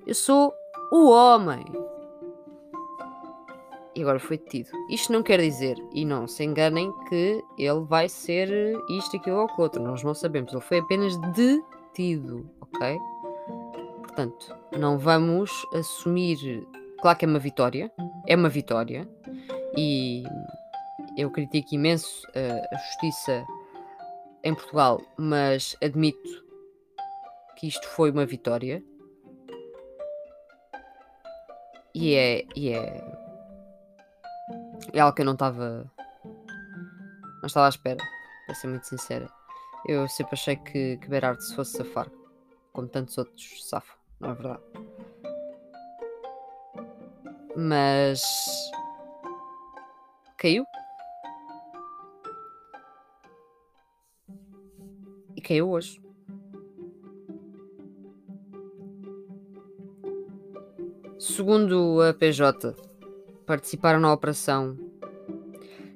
Eu 0.07 0.15
sou 0.15 0.53
o 0.91 1.09
homem. 1.09 1.65
E 3.93 4.01
agora 4.01 4.19
foi 4.19 4.37
detido. 4.37 4.69
Isto 4.89 5.11
não 5.11 5.21
quer 5.21 5.41
dizer, 5.41 5.77
e 5.93 6.05
não 6.05 6.27
se 6.27 6.43
enganem, 6.43 6.91
que 7.09 7.43
ele 7.57 7.81
vai 7.81 8.07
ser 8.07 8.49
isto, 8.89 9.17
aquilo 9.17 9.37
ou 9.37 9.49
outro. 9.57 9.83
Nós 9.83 10.03
não 10.03 10.13
sabemos. 10.13 10.53
Ele 10.53 10.61
foi 10.61 10.79
apenas 10.79 11.17
detido, 11.33 12.49
ok? 12.61 12.97
Portanto, 14.01 14.55
não 14.77 14.97
vamos 14.97 15.51
assumir. 15.73 16.65
Claro 17.01 17.17
que 17.17 17.25
é 17.25 17.27
uma 17.27 17.39
vitória. 17.39 17.91
É 18.27 18.35
uma 18.35 18.49
vitória. 18.49 19.07
E 19.77 20.23
eu 21.17 21.31
critico 21.31 21.75
imenso 21.75 22.27
uh, 22.29 22.67
a 22.73 22.77
justiça 22.77 23.45
em 24.43 24.53
Portugal, 24.53 25.01
mas 25.17 25.75
admito 25.81 26.45
que 27.55 27.67
isto 27.67 27.87
foi 27.89 28.11
uma 28.11 28.25
vitória. 28.25 28.83
E 31.93 32.13
é, 32.13 32.45
e 32.55 32.69
é, 32.69 33.03
é 34.93 34.99
algo 34.99 35.15
que 35.15 35.21
eu 35.21 35.25
não 35.25 35.33
estava. 35.33 35.89
Não 36.23 37.47
estava 37.47 37.67
à 37.67 37.69
espera, 37.69 38.03
para 38.45 38.55
ser 38.55 38.67
muito 38.67 38.85
sincera. 38.87 39.29
Eu 39.87 40.07
sempre 40.07 40.33
achei 40.33 40.55
que, 40.55 40.97
que 40.97 41.07
Berardo 41.07 41.41
se 41.41 41.55
fosse 41.55 41.77
safar, 41.77 42.09
como 42.73 42.87
tantos 42.87 43.17
outros 43.17 43.67
safam, 43.67 43.95
não 44.19 44.31
é 44.31 44.33
verdade? 44.33 44.63
Mas. 47.55 48.21
Caiu. 50.37 50.65
E 55.35 55.41
caiu 55.41 55.69
hoje. 55.69 56.01
Segundo 61.17 62.01
a 62.01 62.13
PJ, 62.13 62.75
participaram 63.45 63.99
na 63.99 64.13
operação 64.13 64.77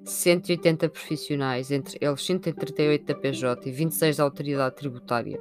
180 0.03 0.89
profissionais, 0.89 1.71
entre 1.71 1.97
eles 2.01 2.21
138 2.21 3.05
da 3.05 3.15
PJ 3.15 3.69
e 3.69 3.71
26 3.71 4.17
da 4.17 4.23
Autoridade 4.23 4.75
Tributária. 4.75 5.39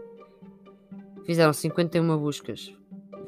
Fizeram 1.25 1.53
51 1.53 2.19
buscas, 2.19 2.75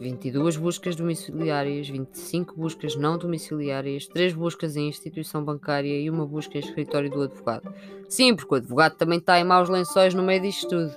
22 0.01 0.57
buscas 0.57 0.97
domiciliárias, 0.97 1.89
25 1.89 2.57
buscas 2.57 2.97
não 2.97 3.19
domiciliárias, 3.19 4.07
3 4.07 4.33
buscas 4.33 4.75
em 4.75 4.89
instituição 4.89 5.45
bancária 5.45 6.01
e 6.01 6.09
uma 6.09 6.27
busca 6.27 6.57
em 6.57 6.61
escritório 6.61 7.11
do 7.11 7.23
advogado. 7.23 7.73
Sim, 8.09 8.35
porque 8.35 8.55
o 8.55 8.57
advogado 8.57 8.97
também 8.97 9.19
está 9.19 9.39
em 9.39 9.45
maus 9.45 9.69
lençóis 9.69 10.15
no 10.15 10.23
meio 10.23 10.41
disto 10.41 10.69
tudo. 10.69 10.97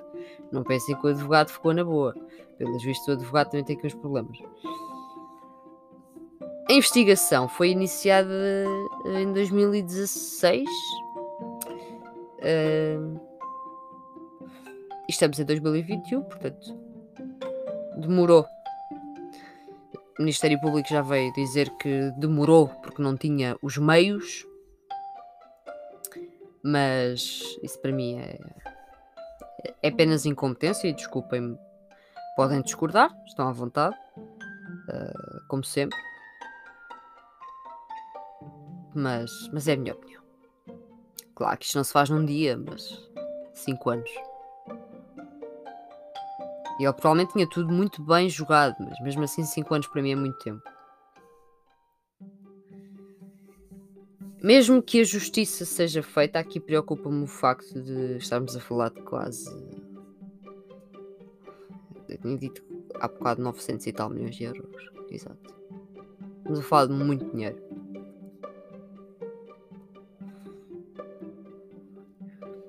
Não 0.53 0.63
pensem 0.63 0.95
que 0.95 1.05
o 1.05 1.09
advogado 1.09 1.49
ficou 1.49 1.73
na 1.73 1.83
boa. 1.83 2.15
Pelos 2.57 2.81
vistos, 2.81 3.07
o 3.09 3.11
advogado 3.11 3.49
também 3.51 3.65
tem 3.65 3.75
aqui 3.75 3.87
uns 3.87 3.93
problemas. 3.93 4.37
A 6.69 6.73
investigação 6.73 7.49
foi 7.49 7.71
iniciada 7.71 8.31
eh, 9.05 9.21
em 9.21 9.33
2016. 9.33 10.65
Uh, 12.39 13.19
estamos 15.09 15.39
em 15.39 15.45
2021, 15.45 16.23
portanto, 16.23 16.79
demorou. 17.97 18.52
O 20.17 20.21
Ministério 20.21 20.59
Público 20.61 20.89
já 20.89 21.01
veio 21.01 21.33
dizer 21.33 21.69
que 21.77 22.11
demorou 22.17 22.67
porque 22.67 23.01
não 23.01 23.17
tinha 23.17 23.57
os 23.61 23.77
meios, 23.77 24.45
mas 26.63 27.57
isso 27.63 27.79
para 27.79 27.91
mim 27.91 28.19
é, 28.19 28.39
é 29.81 29.87
apenas 29.87 30.25
incompetência 30.25 30.87
e 30.87 30.93
desculpem-me, 30.93 31.57
podem 32.35 32.61
discordar, 32.61 33.09
estão 33.25 33.47
à 33.47 33.51
vontade, 33.51 33.95
uh, 34.17 35.47
como 35.47 35.63
sempre 35.63 35.97
mas, 38.93 39.49
mas 39.51 39.67
é 39.67 39.73
a 39.73 39.77
minha 39.77 39.93
opinião. 39.93 40.21
Claro 41.35 41.57
que 41.57 41.65
isto 41.65 41.75
não 41.75 41.83
se 41.83 41.91
faz 41.91 42.09
num 42.09 42.23
dia, 42.25 42.57
mas 42.57 43.09
5 43.53 43.89
anos. 43.89 44.09
E 46.79 46.83
ele 46.83 46.93
provavelmente 46.93 47.33
tinha 47.33 47.47
tudo 47.47 47.71
muito 47.71 48.01
bem 48.01 48.29
jogado, 48.29 48.75
mas 48.79 48.99
mesmo 49.01 49.23
assim 49.23 49.43
5 49.43 49.73
anos 49.73 49.87
para 49.87 50.01
mim 50.01 50.11
é 50.11 50.15
muito 50.15 50.37
tempo. 50.39 50.61
Mesmo 54.41 54.81
que 54.81 54.99
a 54.99 55.03
justiça 55.05 55.63
seja 55.63 56.03
feita, 56.03 56.37
aqui 56.37 56.59
preocupa-me 56.59 57.23
o 57.23 57.27
facto 57.27 57.81
de 57.81 58.17
estarmos 58.17 58.55
a 58.57 58.59
falar 58.59 58.89
de 58.89 59.01
quase. 59.01 59.49
Eu 62.09 62.17
tinha 62.17 62.37
dito 62.37 62.61
há 62.99 63.07
bocado 63.07 63.41
900 63.41 63.87
e 63.87 63.93
tal 63.93 64.09
milhões 64.09 64.35
de 64.35 64.43
euros. 64.43 64.91
Exato. 65.09 65.55
Estamos 66.39 66.59
a 66.59 66.63
falar 66.63 66.87
de 66.87 66.93
muito 66.93 67.25
dinheiro. 67.31 67.57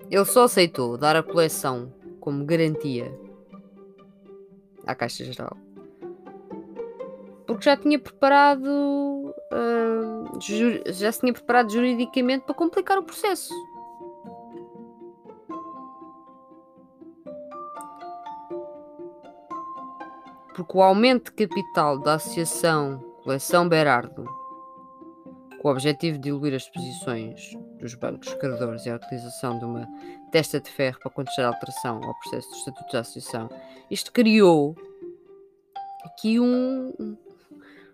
Ele 0.09 0.25
só 0.27 0.45
aceitou 0.45 0.97
dar 0.97 1.17
a 1.17 1.25
coleção 1.25 1.93
como 2.21 2.45
garantia 2.45 3.13
à 4.87 4.95
Caixa 4.95 5.25
Geral 5.25 5.57
porque 7.47 7.65
já 7.65 7.77
tinha 7.77 7.99
preparado 7.99 8.67
uh, 8.67 10.41
já 10.89 11.13
se 11.13 11.21
tinha 11.21 11.33
preparado 11.33 11.71
juridicamente 11.71 12.45
para 12.45 12.55
complicar 12.55 12.99
o 12.99 13.03
processo. 13.03 13.53
Porque 20.55 20.77
o 20.77 20.83
aumento 20.83 21.33
de 21.33 21.47
capital 21.47 21.99
da 21.99 22.15
Associação 22.15 22.99
Coleção 23.23 23.69
Berardo 23.69 24.25
com 25.61 25.69
o 25.69 25.71
objetivo 25.71 26.19
de 26.19 26.25
diluir 26.25 26.55
as 26.55 26.69
posições 26.69 27.57
dos 27.85 27.95
bancos 27.95 28.33
credores 28.35 28.87
e 28.87 28.91
a 28.91 28.97
utilização 28.97 29.59
de 29.59 29.65
uma 29.67 29.87
testa 30.33 30.59
de 30.59 30.71
ferro 30.71 30.99
para 31.01 31.11
contestar 31.11 31.45
a 31.45 31.49
alteração 31.49 32.03
ao 32.03 32.15
processo 32.19 32.51
de 32.51 32.57
estatuto 32.57 32.91
da 32.91 33.01
associação, 33.01 33.51
isto 33.91 34.11
criou 34.11 34.75
aqui 36.03 36.41
um, 36.41 37.17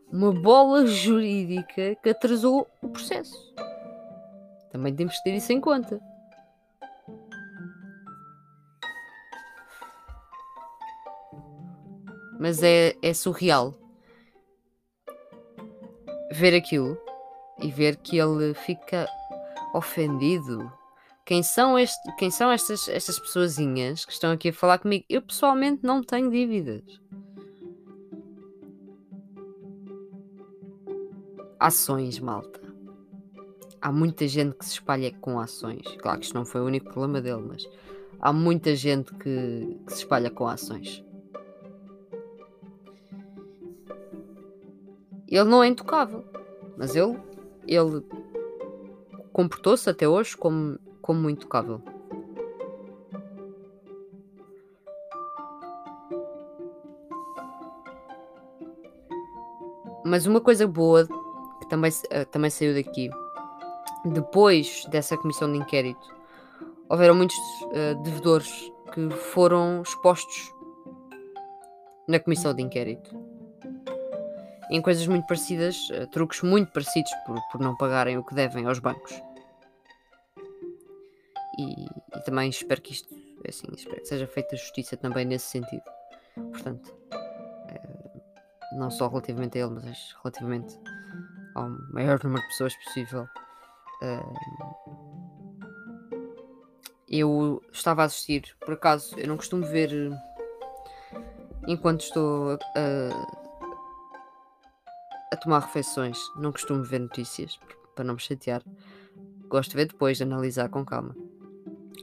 uma 0.08 0.32
bola 0.32 0.86
jurídica 0.86 1.96
que 1.96 2.08
atrasou 2.08 2.68
o 2.80 2.88
processo. 2.88 3.52
Também 4.70 4.94
temos 4.94 5.16
que 5.16 5.24
ter 5.24 5.34
isso 5.34 5.52
em 5.52 5.60
conta. 5.60 6.00
Mas 12.38 12.62
é, 12.62 12.94
é 13.02 13.12
surreal 13.12 13.74
ver 16.30 16.54
aquilo 16.54 16.96
e 17.58 17.72
ver 17.72 17.96
que 17.96 18.18
ele 18.18 18.54
fica 18.54 19.08
ofendido. 19.74 20.70
Quem 21.24 21.42
são, 21.42 21.78
este, 21.78 22.16
quem 22.16 22.30
são 22.30 22.50
estas, 22.50 22.88
estas 22.88 23.18
pessoazinhas 23.18 24.04
que 24.04 24.12
estão 24.12 24.32
aqui 24.32 24.48
a 24.48 24.52
falar 24.52 24.78
comigo? 24.78 25.04
Eu 25.08 25.22
pessoalmente 25.22 25.84
não 25.84 26.02
tenho 26.02 26.30
dívidas. 26.30 26.82
Ações, 31.58 32.18
malta. 32.18 32.60
Há 33.80 33.92
muita 33.92 34.26
gente 34.26 34.56
que 34.56 34.64
se 34.64 34.72
espalha 34.72 35.12
com 35.20 35.38
ações. 35.38 35.86
Claro 35.98 36.18
que 36.18 36.26
isto 36.26 36.34
não 36.34 36.44
foi 36.44 36.60
o 36.60 36.66
único 36.66 36.90
problema 36.90 37.20
dele, 37.20 37.42
mas 37.46 37.68
há 38.20 38.32
muita 38.32 38.74
gente 38.74 39.14
que, 39.14 39.78
que 39.86 39.92
se 39.92 39.98
espalha 40.00 40.30
com 40.30 40.46
ações. 40.46 41.04
Ele 45.28 45.44
não 45.44 45.62
é 45.62 45.68
intocável, 45.68 46.24
mas 46.76 46.96
ele 46.96 47.16
ele 47.66 48.02
comportou-se 49.40 49.88
até 49.88 50.06
hoje 50.06 50.36
como, 50.36 50.78
como 51.00 51.34
tocável. 51.34 51.80
Mas 60.04 60.26
uma 60.26 60.42
coisa 60.42 60.66
boa 60.66 61.06
que 61.58 61.68
também, 61.70 61.90
eh, 62.10 62.26
também 62.26 62.50
saiu 62.50 62.74
daqui, 62.74 63.08
depois 64.04 64.84
dessa 64.90 65.16
comissão 65.16 65.50
de 65.50 65.56
inquérito, 65.56 66.06
houveram 66.86 67.14
muitos 67.14 67.36
uh, 67.36 68.02
devedores 68.02 68.70
que 68.92 69.08
foram 69.10 69.80
expostos 69.80 70.52
na 72.06 72.18
comissão 72.18 72.52
de 72.52 72.62
inquérito 72.62 73.16
em 74.70 74.82
coisas 74.82 75.06
muito 75.06 75.26
parecidas, 75.26 75.88
uh, 75.90 76.06
truques 76.08 76.42
muito 76.42 76.70
parecidos 76.72 77.10
por, 77.24 77.38
por 77.50 77.60
não 77.60 77.74
pagarem 77.76 78.18
o 78.18 78.24
que 78.24 78.34
devem 78.34 78.66
aos 78.66 78.78
bancos. 78.78 79.29
E, 81.58 81.84
e 82.16 82.24
também 82.24 82.48
espero 82.48 82.80
que 82.80 82.92
isto 82.92 83.08
assim, 83.48 83.66
espero 83.74 84.00
que 84.00 84.06
seja 84.06 84.26
feita 84.26 84.56
justiça 84.56 84.96
também 84.96 85.24
nesse 85.24 85.46
sentido. 85.46 85.84
Portanto, 86.34 86.94
não 88.72 88.90
só 88.90 89.08
relativamente 89.08 89.58
a 89.58 89.66
ele, 89.66 89.80
mas 89.82 90.14
relativamente 90.22 90.78
ao 91.54 91.68
maior 91.92 92.22
número 92.22 92.40
de 92.42 92.48
pessoas 92.48 92.74
possível. 92.84 93.26
eu 97.08 97.62
estava 97.72 98.02
a 98.02 98.04
assistir, 98.04 98.56
por 98.60 98.74
acaso, 98.74 99.18
eu 99.18 99.26
não 99.26 99.36
costumo 99.36 99.66
ver 99.66 99.90
enquanto 101.66 102.02
estou 102.02 102.52
a, 102.52 103.26
a 105.32 105.36
tomar 105.36 105.60
refeições, 105.60 106.18
não 106.36 106.52
costumo 106.52 106.84
ver 106.84 107.00
notícias 107.00 107.58
para 107.94 108.04
não 108.04 108.14
me 108.14 108.20
chatear. 108.20 108.62
Gosto 109.48 109.72
de 109.72 109.76
ver 109.76 109.86
depois, 109.88 110.16
de 110.16 110.22
analisar 110.22 110.68
com 110.68 110.84
calma. 110.84 111.16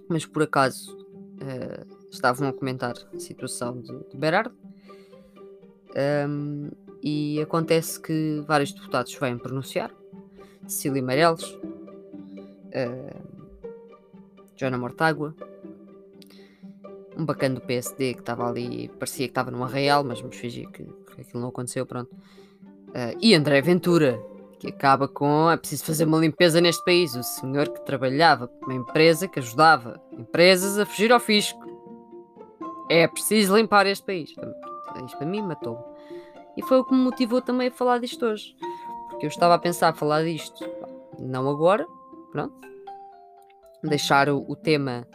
Mas 0.08 0.26
por 0.26 0.44
acaso 0.44 0.96
uh, 0.98 2.08
estavam 2.12 2.48
a 2.50 2.54
comentar 2.54 2.96
a 3.14 3.20
situação 3.20 3.80
de, 3.82 3.92
de 4.10 4.18
Berardo 4.18 4.56
um, 6.28 6.70
e 7.02 7.40
acontece 7.42 8.00
que 8.00 8.44
vários 8.48 8.72
deputados 8.72 9.14
vêm 9.16 9.38
pronunciar. 9.38 9.92
Cecília 10.68 11.02
Meireles, 11.02 11.44
uh, 11.44 13.28
Joana 14.56 14.78
Mortágua, 14.78 15.36
um 17.18 17.26
bacana 17.26 17.56
do 17.56 17.62
PSD 17.62 18.14
que 18.14 18.20
estava 18.20 18.48
ali, 18.48 18.90
parecia 19.00 19.28
que 19.28 19.32
estava 19.32 19.50
numa 19.50 19.68
real, 19.68 20.04
mas 20.04 20.20
vamos 20.20 20.36
fingir 20.36 20.70
que, 20.70 20.84
que 20.84 21.22
aquilo 21.22 21.42
não 21.42 21.50
aconteceu, 21.50 21.86
pronto. 21.86 22.12
Uh, 22.90 23.18
e 23.22 23.34
André 23.34 23.62
Ventura, 23.62 24.20
que 24.60 24.68
acaba 24.68 25.08
com 25.08 25.50
é 25.52 25.58
preciso 25.58 25.86
fazer 25.86 26.06
uma 26.06 26.18
limpeza 26.18 26.60
neste 26.60 26.84
país. 26.84 27.16
O 27.16 27.24
senhor 27.24 27.70
que 27.70 27.86
trabalhava 27.86 28.48
para 28.48 28.68
uma 28.68 28.76
empresa 28.76 29.28
que 29.28 29.40
ajudava 29.40 30.02
empresas 30.12 30.80
a 30.80 30.86
fugir 30.86 31.12
ao 31.12 31.20
fisco. 31.20 31.66
É 32.90 33.08
preciso 33.08 33.56
limpar 33.56 33.86
este 33.86 34.06
país. 34.06 34.30
Isto 34.30 35.18
para 35.18 35.28
mim 35.28 35.42
matou-me. 35.42 35.84
E 36.56 36.64
foi 36.64 36.80
o 36.80 36.86
que 36.86 36.94
me 36.94 37.02
motivou 37.02 37.42
também 37.42 37.68
a 37.68 37.72
falar 37.72 38.00
disto 38.00 38.26
hoje. 38.26 38.56
Porque 39.10 39.26
eu 39.26 39.30
estava 39.30 39.54
a 39.54 39.60
pensar 39.60 39.94
falar 39.94 40.24
disto, 40.24 40.66
não 41.20 41.50
agora, 41.50 41.86
pronto. 42.32 42.56
Deixar 43.84 44.28
o, 44.30 44.44
o 44.48 44.56
tema 44.56 45.08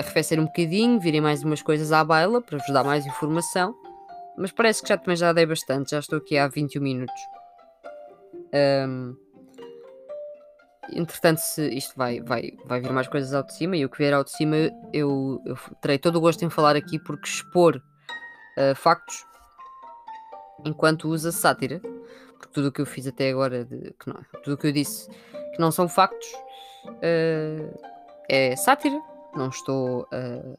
arrefecer 0.00 0.38
um 0.38 0.46
bocadinho, 0.46 1.00
virem 1.00 1.20
mais 1.20 1.42
umas 1.42 1.60
coisas 1.60 1.90
à 1.90 2.04
baila 2.04 2.40
para 2.40 2.58
vos 2.58 2.72
dar 2.72 2.84
mais 2.84 3.04
informação. 3.04 3.74
Mas 4.36 4.52
parece 4.52 4.82
que 4.82 4.88
já 4.88 4.96
também 4.96 5.16
já 5.16 5.32
dei 5.32 5.46
bastante, 5.46 5.90
já 5.90 5.98
estou 5.98 6.18
aqui 6.18 6.38
há 6.38 6.46
21 6.46 6.80
minutos. 6.80 7.20
Um, 8.54 9.16
entretanto, 10.92 11.38
se 11.38 11.68
isto 11.68 11.94
vai, 11.96 12.20
vai, 12.20 12.52
vai 12.64 12.80
vir 12.80 12.92
mais 12.92 13.08
coisas 13.08 13.32
ao 13.34 13.42
de 13.42 13.54
cima, 13.54 13.76
e 13.76 13.84
o 13.84 13.88
que 13.88 13.98
vier 13.98 14.14
ao 14.14 14.24
de 14.24 14.30
cima 14.30 14.56
eu, 14.92 15.40
eu 15.44 15.56
terei 15.80 15.98
todo 15.98 16.16
o 16.16 16.20
gosto 16.20 16.44
em 16.44 16.50
falar 16.50 16.76
aqui 16.76 16.98
porque 16.98 17.28
expor 17.28 17.76
uh, 17.76 18.74
factos 18.74 19.26
enquanto 20.64 21.08
usa 21.08 21.30
sátira, 21.30 21.80
porque 22.38 22.52
tudo 22.52 22.68
o 22.68 22.72
que 22.72 22.80
eu 22.80 22.86
fiz 22.86 23.06
até 23.06 23.30
agora, 23.30 23.64
de, 23.64 23.94
que 23.98 24.08
não, 24.08 24.20
tudo 24.42 24.54
o 24.54 24.56
que 24.56 24.66
eu 24.66 24.72
disse 24.72 25.08
que 25.52 25.60
não 25.60 25.70
são 25.70 25.88
factos, 25.88 26.28
uh, 26.86 27.80
é 28.28 28.56
sátira. 28.56 29.00
Não 29.34 29.48
estou 29.48 30.02
uh, 30.02 30.56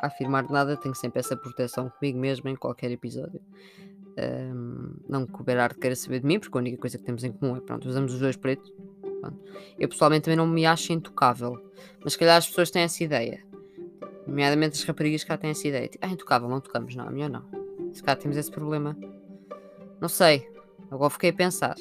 a 0.00 0.06
afirmar 0.06 0.48
nada, 0.50 0.76
tenho 0.76 0.94
sempre 0.94 1.20
essa 1.20 1.36
proteção 1.36 1.88
comigo 1.88 2.18
mesmo 2.18 2.48
em 2.48 2.56
qualquer 2.56 2.90
episódio. 2.90 3.40
Um, 4.18 4.96
não 5.08 5.26
que 5.26 5.40
o 5.40 5.44
Berardo 5.44 5.78
queira 5.78 5.94
saber 5.94 6.20
de 6.20 6.26
mim, 6.26 6.40
porque 6.40 6.56
a 6.56 6.60
única 6.60 6.76
coisa 6.76 6.98
que 6.98 7.04
temos 7.04 7.22
em 7.22 7.30
comum 7.30 7.56
é 7.56 7.60
pronto, 7.60 7.88
usamos 7.88 8.12
os 8.12 8.18
dois 8.18 8.36
pretos. 8.36 8.72
Pronto. 9.20 9.38
Eu 9.78 9.88
pessoalmente 9.88 10.24
também 10.24 10.36
não 10.36 10.46
me 10.46 10.66
acho 10.66 10.92
intocável, 10.92 11.62
mas 12.02 12.14
se 12.14 12.18
calhar 12.18 12.36
as 12.36 12.46
pessoas 12.46 12.70
têm 12.70 12.82
essa 12.82 13.02
ideia, 13.02 13.44
nomeadamente 14.26 14.76
as 14.76 14.84
raparigas 14.84 15.22
cá 15.22 15.36
têm 15.36 15.50
essa 15.50 15.68
ideia. 15.68 15.88
Tipo, 15.88 16.04
ah, 16.04 16.10
intocável, 16.10 16.48
não 16.48 16.60
tocamos, 16.60 16.96
não, 16.96 17.06
a 17.06 17.10
melhor 17.10 17.30
não. 17.30 17.44
Se 17.92 18.02
cá 18.02 18.16
temos 18.16 18.36
esse 18.36 18.50
problema, 18.50 18.96
não 20.00 20.08
sei. 20.08 20.48
Agora 20.90 21.10
fiquei 21.10 21.30
a 21.30 21.32
pensar. 21.32 21.76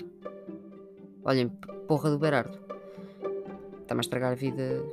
Olhem, 1.24 1.50
porra 1.88 2.10
do 2.10 2.20
Berardo. 2.20 2.60
Está-me 3.82 4.00
a 4.00 4.02
estragar 4.02 4.32
a 4.32 4.36
vida. 4.36 4.84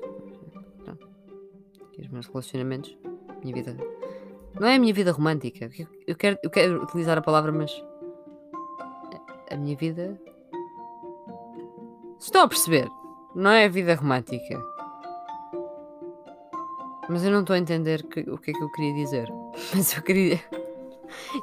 Os 1.98 2.08
meus 2.08 2.26
relacionamentos. 2.26 2.96
Minha 3.42 3.54
vida. 3.54 3.76
Não 4.58 4.68
é 4.68 4.76
a 4.76 4.78
minha 4.78 4.94
vida 4.94 5.12
romântica. 5.12 5.68
Eu 6.06 6.16
quero, 6.16 6.38
eu 6.42 6.50
quero 6.50 6.82
utilizar 6.82 7.18
a 7.18 7.22
palavra, 7.22 7.50
mas. 7.50 7.70
A 9.50 9.56
minha 9.56 9.76
vida. 9.76 10.18
Estão 12.18 12.42
a 12.42 12.48
perceber? 12.48 12.88
Não 13.34 13.50
é 13.50 13.64
a 13.64 13.68
vida 13.68 13.94
romântica. 13.94 14.58
Mas 17.08 17.24
eu 17.24 17.30
não 17.30 17.40
estou 17.40 17.54
a 17.54 17.58
entender 17.58 18.02
que, 18.04 18.20
o 18.20 18.38
que 18.38 18.50
é 18.50 18.54
que 18.54 18.62
eu 18.62 18.70
queria 18.70 18.94
dizer. 18.94 19.28
Mas 19.74 19.94
eu 19.94 20.02
queria. 20.02 20.40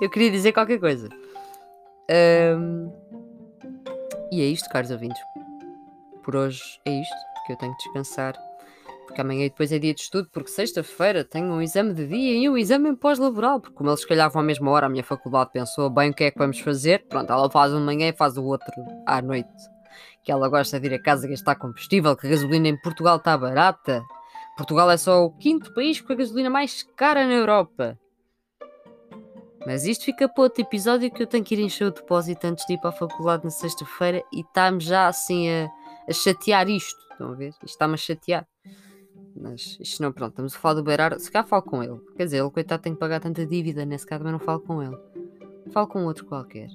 Eu 0.02 0.10
queria 0.10 0.32
dizer 0.32 0.54
qualquer 0.54 0.80
coisa. 0.80 1.08
Um, 2.58 2.91
e 4.32 4.41
é 4.41 4.45
isto, 4.45 4.69
caros 4.69 4.89
ouvintes. 4.91 5.21
Por 6.24 6.36
hoje 6.36 6.62
é 6.86 7.00
isto, 7.00 7.15
porque 7.36 7.54
eu 7.54 7.58
tenho 7.58 7.76
que 7.78 7.84
descansar. 7.84 8.50
Porque 9.12 9.19
amanhã 9.19 9.43
depois 9.43 9.74
é 9.74 9.78
dia 9.78 9.93
de 9.93 10.00
estudo, 10.00 10.30
porque 10.32 10.50
sexta-feira 10.50 11.26
tenho 11.26 11.47
um 11.47 11.62
exame 11.62 11.93
de 11.93 12.08
dia 12.08 12.34
e 12.34 12.50
um 12.50 12.58
exame 12.58 12.95
pós-laboral. 12.95 13.60
Porque 13.60 13.76
como 13.76 13.89
eles 13.89 14.06
calhavam 14.06 14.41
à 14.41 14.45
mesma 14.45 14.71
hora, 14.71 14.86
a 14.86 14.89
minha 14.89 15.04
faculdade 15.04 15.52
pensou 15.52 15.89
bem 15.89 16.12
o 16.12 16.13
que 16.13 16.24
é 16.24 16.32
que 16.32 16.39
vamos 16.39 16.60
fazer. 16.60 17.06
Pronto, 17.10 17.30
ela 17.30 17.52
faz 17.52 17.74
um 17.74 17.80
de 17.80 17.86
manhã 17.86 18.08
e 18.08 18.13
faz 18.13 18.38
o 18.38 18.43
outro 18.45 18.71
à 19.06 19.21
noite. 19.21 19.50
Que 20.24 20.32
ela 20.32 20.47
gosta 20.47 20.80
de 20.80 20.88
ir 20.88 20.93
a 20.93 21.02
casa 21.02 21.28
gastar 21.28 21.56
combustível, 21.56 22.15
que 22.15 22.26
a 22.26 22.30
gasolina 22.30 22.69
em 22.69 22.82
Portugal 22.82 23.17
está 23.17 23.38
barata. 23.38 24.02
Portugal 24.56 24.89
é 24.89 24.95
só 24.95 25.26
o 25.26 25.32
quinto 25.32 25.74
país 25.74 26.00
com 26.00 26.13
a 26.13 26.15
gasolina 26.15 26.50
mais 26.50 26.84
cara 26.95 27.28
na 27.28 27.34
Europa. 27.34 28.00
Mas 29.67 29.84
isto 29.84 30.06
fica 30.06 30.30
para 30.30 30.43
outro 30.43 30.62
episódio 30.62 31.12
que 31.12 31.21
eu 31.21 31.28
tenho 31.28 31.43
que 31.43 31.54
ir 31.54 31.60
encher 31.60 31.84
o 31.84 31.91
depósito 31.91 32.47
antes 32.47 32.65
de 32.65 32.76
ir 32.76 32.78
para 32.78 32.91
a 32.91 32.93
faculdade 32.93 33.43
na 33.43 33.52
sexta-feira 33.52 34.24
e 34.32 34.39
está-me 34.39 34.80
já 34.80 35.08
assim 35.08 35.50
a, 35.50 35.69
a, 36.08 36.13
chatear 36.13 36.69
isto. 36.69 36.97
Estão 37.12 37.34
a 37.34 37.36
ver? 37.36 37.50
Isto 37.50 37.65
está-me 37.65 37.95
a 37.95 37.97
chatear. 37.97 38.47
Mas 39.41 39.77
isto 39.80 40.01
não, 40.01 40.12
pronto, 40.12 40.32
estamos 40.32 40.56
a 40.56 40.60
falar 40.60 40.75
do 40.75 40.84
Berar. 40.84 41.19
Se 41.19 41.32
cá 41.32 41.43
falo 41.43 41.63
com 41.63 41.84
ele. 41.84 41.99
Quer 42.15 42.25
dizer, 42.25 42.38
ele 42.38 42.49
coitado 42.51 42.84
tem 42.84 42.93
que 42.93 42.99
pagar 42.99 43.19
tanta 43.19 43.45
dívida, 43.45 43.86
nesse 43.86 44.06
caso 44.06 44.19
também 44.19 44.34
não 44.34 44.39
falo 44.39 44.60
com 44.60 44.82
ele. 44.82 44.97
Falo 45.71 45.88
com 45.88 46.06
outro 46.06 46.25
qualquer. 46.25 46.69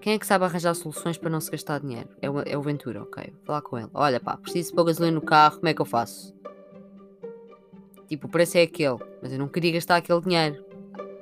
Quem 0.00 0.14
é 0.14 0.18
que 0.18 0.26
sabe 0.26 0.44
arranjar 0.44 0.74
soluções 0.74 1.18
para 1.18 1.30
não 1.30 1.40
se 1.40 1.50
gastar 1.50 1.80
dinheiro? 1.80 2.08
É 2.20 2.30
o, 2.30 2.40
é 2.40 2.56
o 2.56 2.62
Ventura, 2.62 3.02
ok. 3.02 3.24
Vou 3.32 3.44
falar 3.44 3.62
com 3.62 3.78
ele. 3.78 3.88
Olha 3.94 4.20
pá, 4.20 4.36
preciso 4.36 4.74
pôr 4.74 4.84
gasolina 4.84 5.14
no 5.14 5.22
carro, 5.22 5.56
como 5.56 5.68
é 5.68 5.74
que 5.74 5.80
eu 5.80 5.86
faço? 5.86 6.34
Tipo, 8.08 8.26
o 8.26 8.30
preço 8.30 8.56
é 8.58 8.62
aquele, 8.62 8.98
mas 9.22 9.32
eu 9.32 9.38
não 9.38 9.48
queria 9.48 9.72
gastar 9.72 9.96
aquele 9.96 10.20
dinheiro 10.20 10.68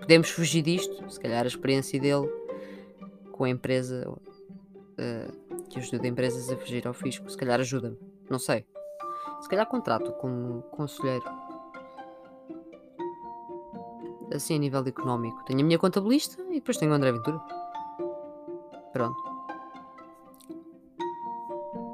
podemos 0.06 0.30
fugir 0.30 0.62
disto. 0.62 1.10
Se 1.10 1.18
calhar 1.18 1.44
a 1.44 1.48
experiência 1.48 2.00
dele 2.00 2.30
com 3.32 3.44
a 3.44 3.50
empresa 3.50 4.08
uh, 4.08 5.66
que 5.68 5.80
ajuda 5.80 6.06
empresas 6.06 6.48
a 6.48 6.56
fugir 6.56 6.86
ao 6.86 6.94
fisco, 6.94 7.28
se 7.28 7.36
calhar 7.36 7.58
ajuda-me. 7.60 7.98
Não 8.30 8.38
sei. 8.38 8.64
Se 9.46 9.50
calhar 9.50 9.68
contrato 9.68 10.10
como 10.14 10.62
conselheiro. 10.72 11.24
Assim 14.34 14.56
a 14.56 14.58
nível 14.58 14.84
económico. 14.84 15.44
Tenho 15.44 15.60
a 15.60 15.62
minha 15.62 15.78
contabilista 15.78 16.42
e 16.50 16.54
depois 16.54 16.76
tenho 16.76 16.90
o 16.90 16.94
André 16.96 17.12
Ventura. 17.12 17.38
Pronto. 18.92 19.16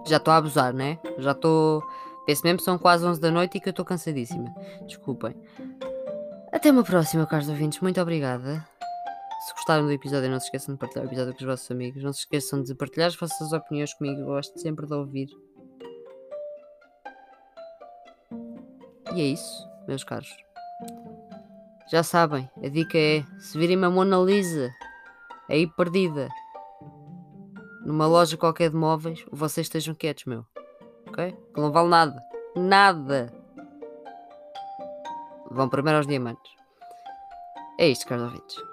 Já 0.07 0.17
estou 0.17 0.33
a 0.33 0.39
abusar, 0.39 0.73
né? 0.73 0.99
Já 1.19 1.33
estou. 1.33 1.83
Penso 2.25 2.41
mesmo 2.43 2.57
que 2.57 2.65
são 2.65 2.79
quase 2.79 3.05
11 3.05 3.21
da 3.21 3.31
noite 3.31 3.59
e 3.59 3.61
que 3.61 3.69
eu 3.69 3.73
estou 3.73 3.85
cansadíssima. 3.85 4.51
Desculpem. 4.87 5.37
Até 6.51 6.71
uma 6.71 6.83
próxima, 6.83 7.27
caros 7.27 7.51
ouvintes. 7.51 7.81
Muito 7.81 8.01
obrigada. 8.01 8.67
Se 9.47 9.53
gostaram 9.53 9.85
do 9.85 9.93
episódio, 9.93 10.31
não 10.31 10.41
se 10.41 10.47
esqueçam 10.47 10.75
de 10.75 10.81
partilhar 10.81 11.05
o 11.05 11.09
episódio 11.11 11.35
com 11.35 11.41
os 11.41 11.47
vossos 11.47 11.71
amigos. 11.71 12.03
Não 12.03 12.15
se 12.15 12.21
esqueçam 12.21 12.63
de 12.63 12.75
partilhar 12.75 13.09
as 13.09 13.17
vossas 13.17 13.53
opiniões 13.53 13.93
comigo. 13.93 14.23
Eu 14.23 14.27
gosto 14.29 14.59
sempre 14.59 14.87
de 14.87 14.95
ouvir. 14.95 15.29
E 19.15 19.21
é 19.21 19.25
isso, 19.25 19.69
meus 19.87 20.05
caros. 20.05 20.35
Já 21.91 22.03
sabem, 22.03 22.49
a 22.63 22.69
dica 22.69 22.97
é: 22.97 23.23
se 23.39 23.59
virem 23.59 23.77
uma 23.77 23.91
Mona 23.91 24.17
Lisa 24.17 24.71
aí 25.49 25.67
perdida 25.67 26.29
numa 27.85 28.07
loja 28.07 28.37
qualquer 28.37 28.71
de 28.71 28.77
móveis, 28.77 29.25
vocês 29.31 29.67
estejam 29.67 29.95
quietos, 29.95 30.25
meu. 30.25 30.47
Ok? 31.09 31.37
Que 31.55 31.61
não 31.61 31.71
vale 31.71 31.89
nada. 31.89 32.23
Nada. 32.57 33.33
Vão 35.51 35.69
primeiro 35.69 35.99
aos 35.99 36.07
diamantes. 36.07 36.51
É 37.79 37.89
isto, 37.89 38.07
caros 38.07 38.25
ouvintes. 38.25 38.72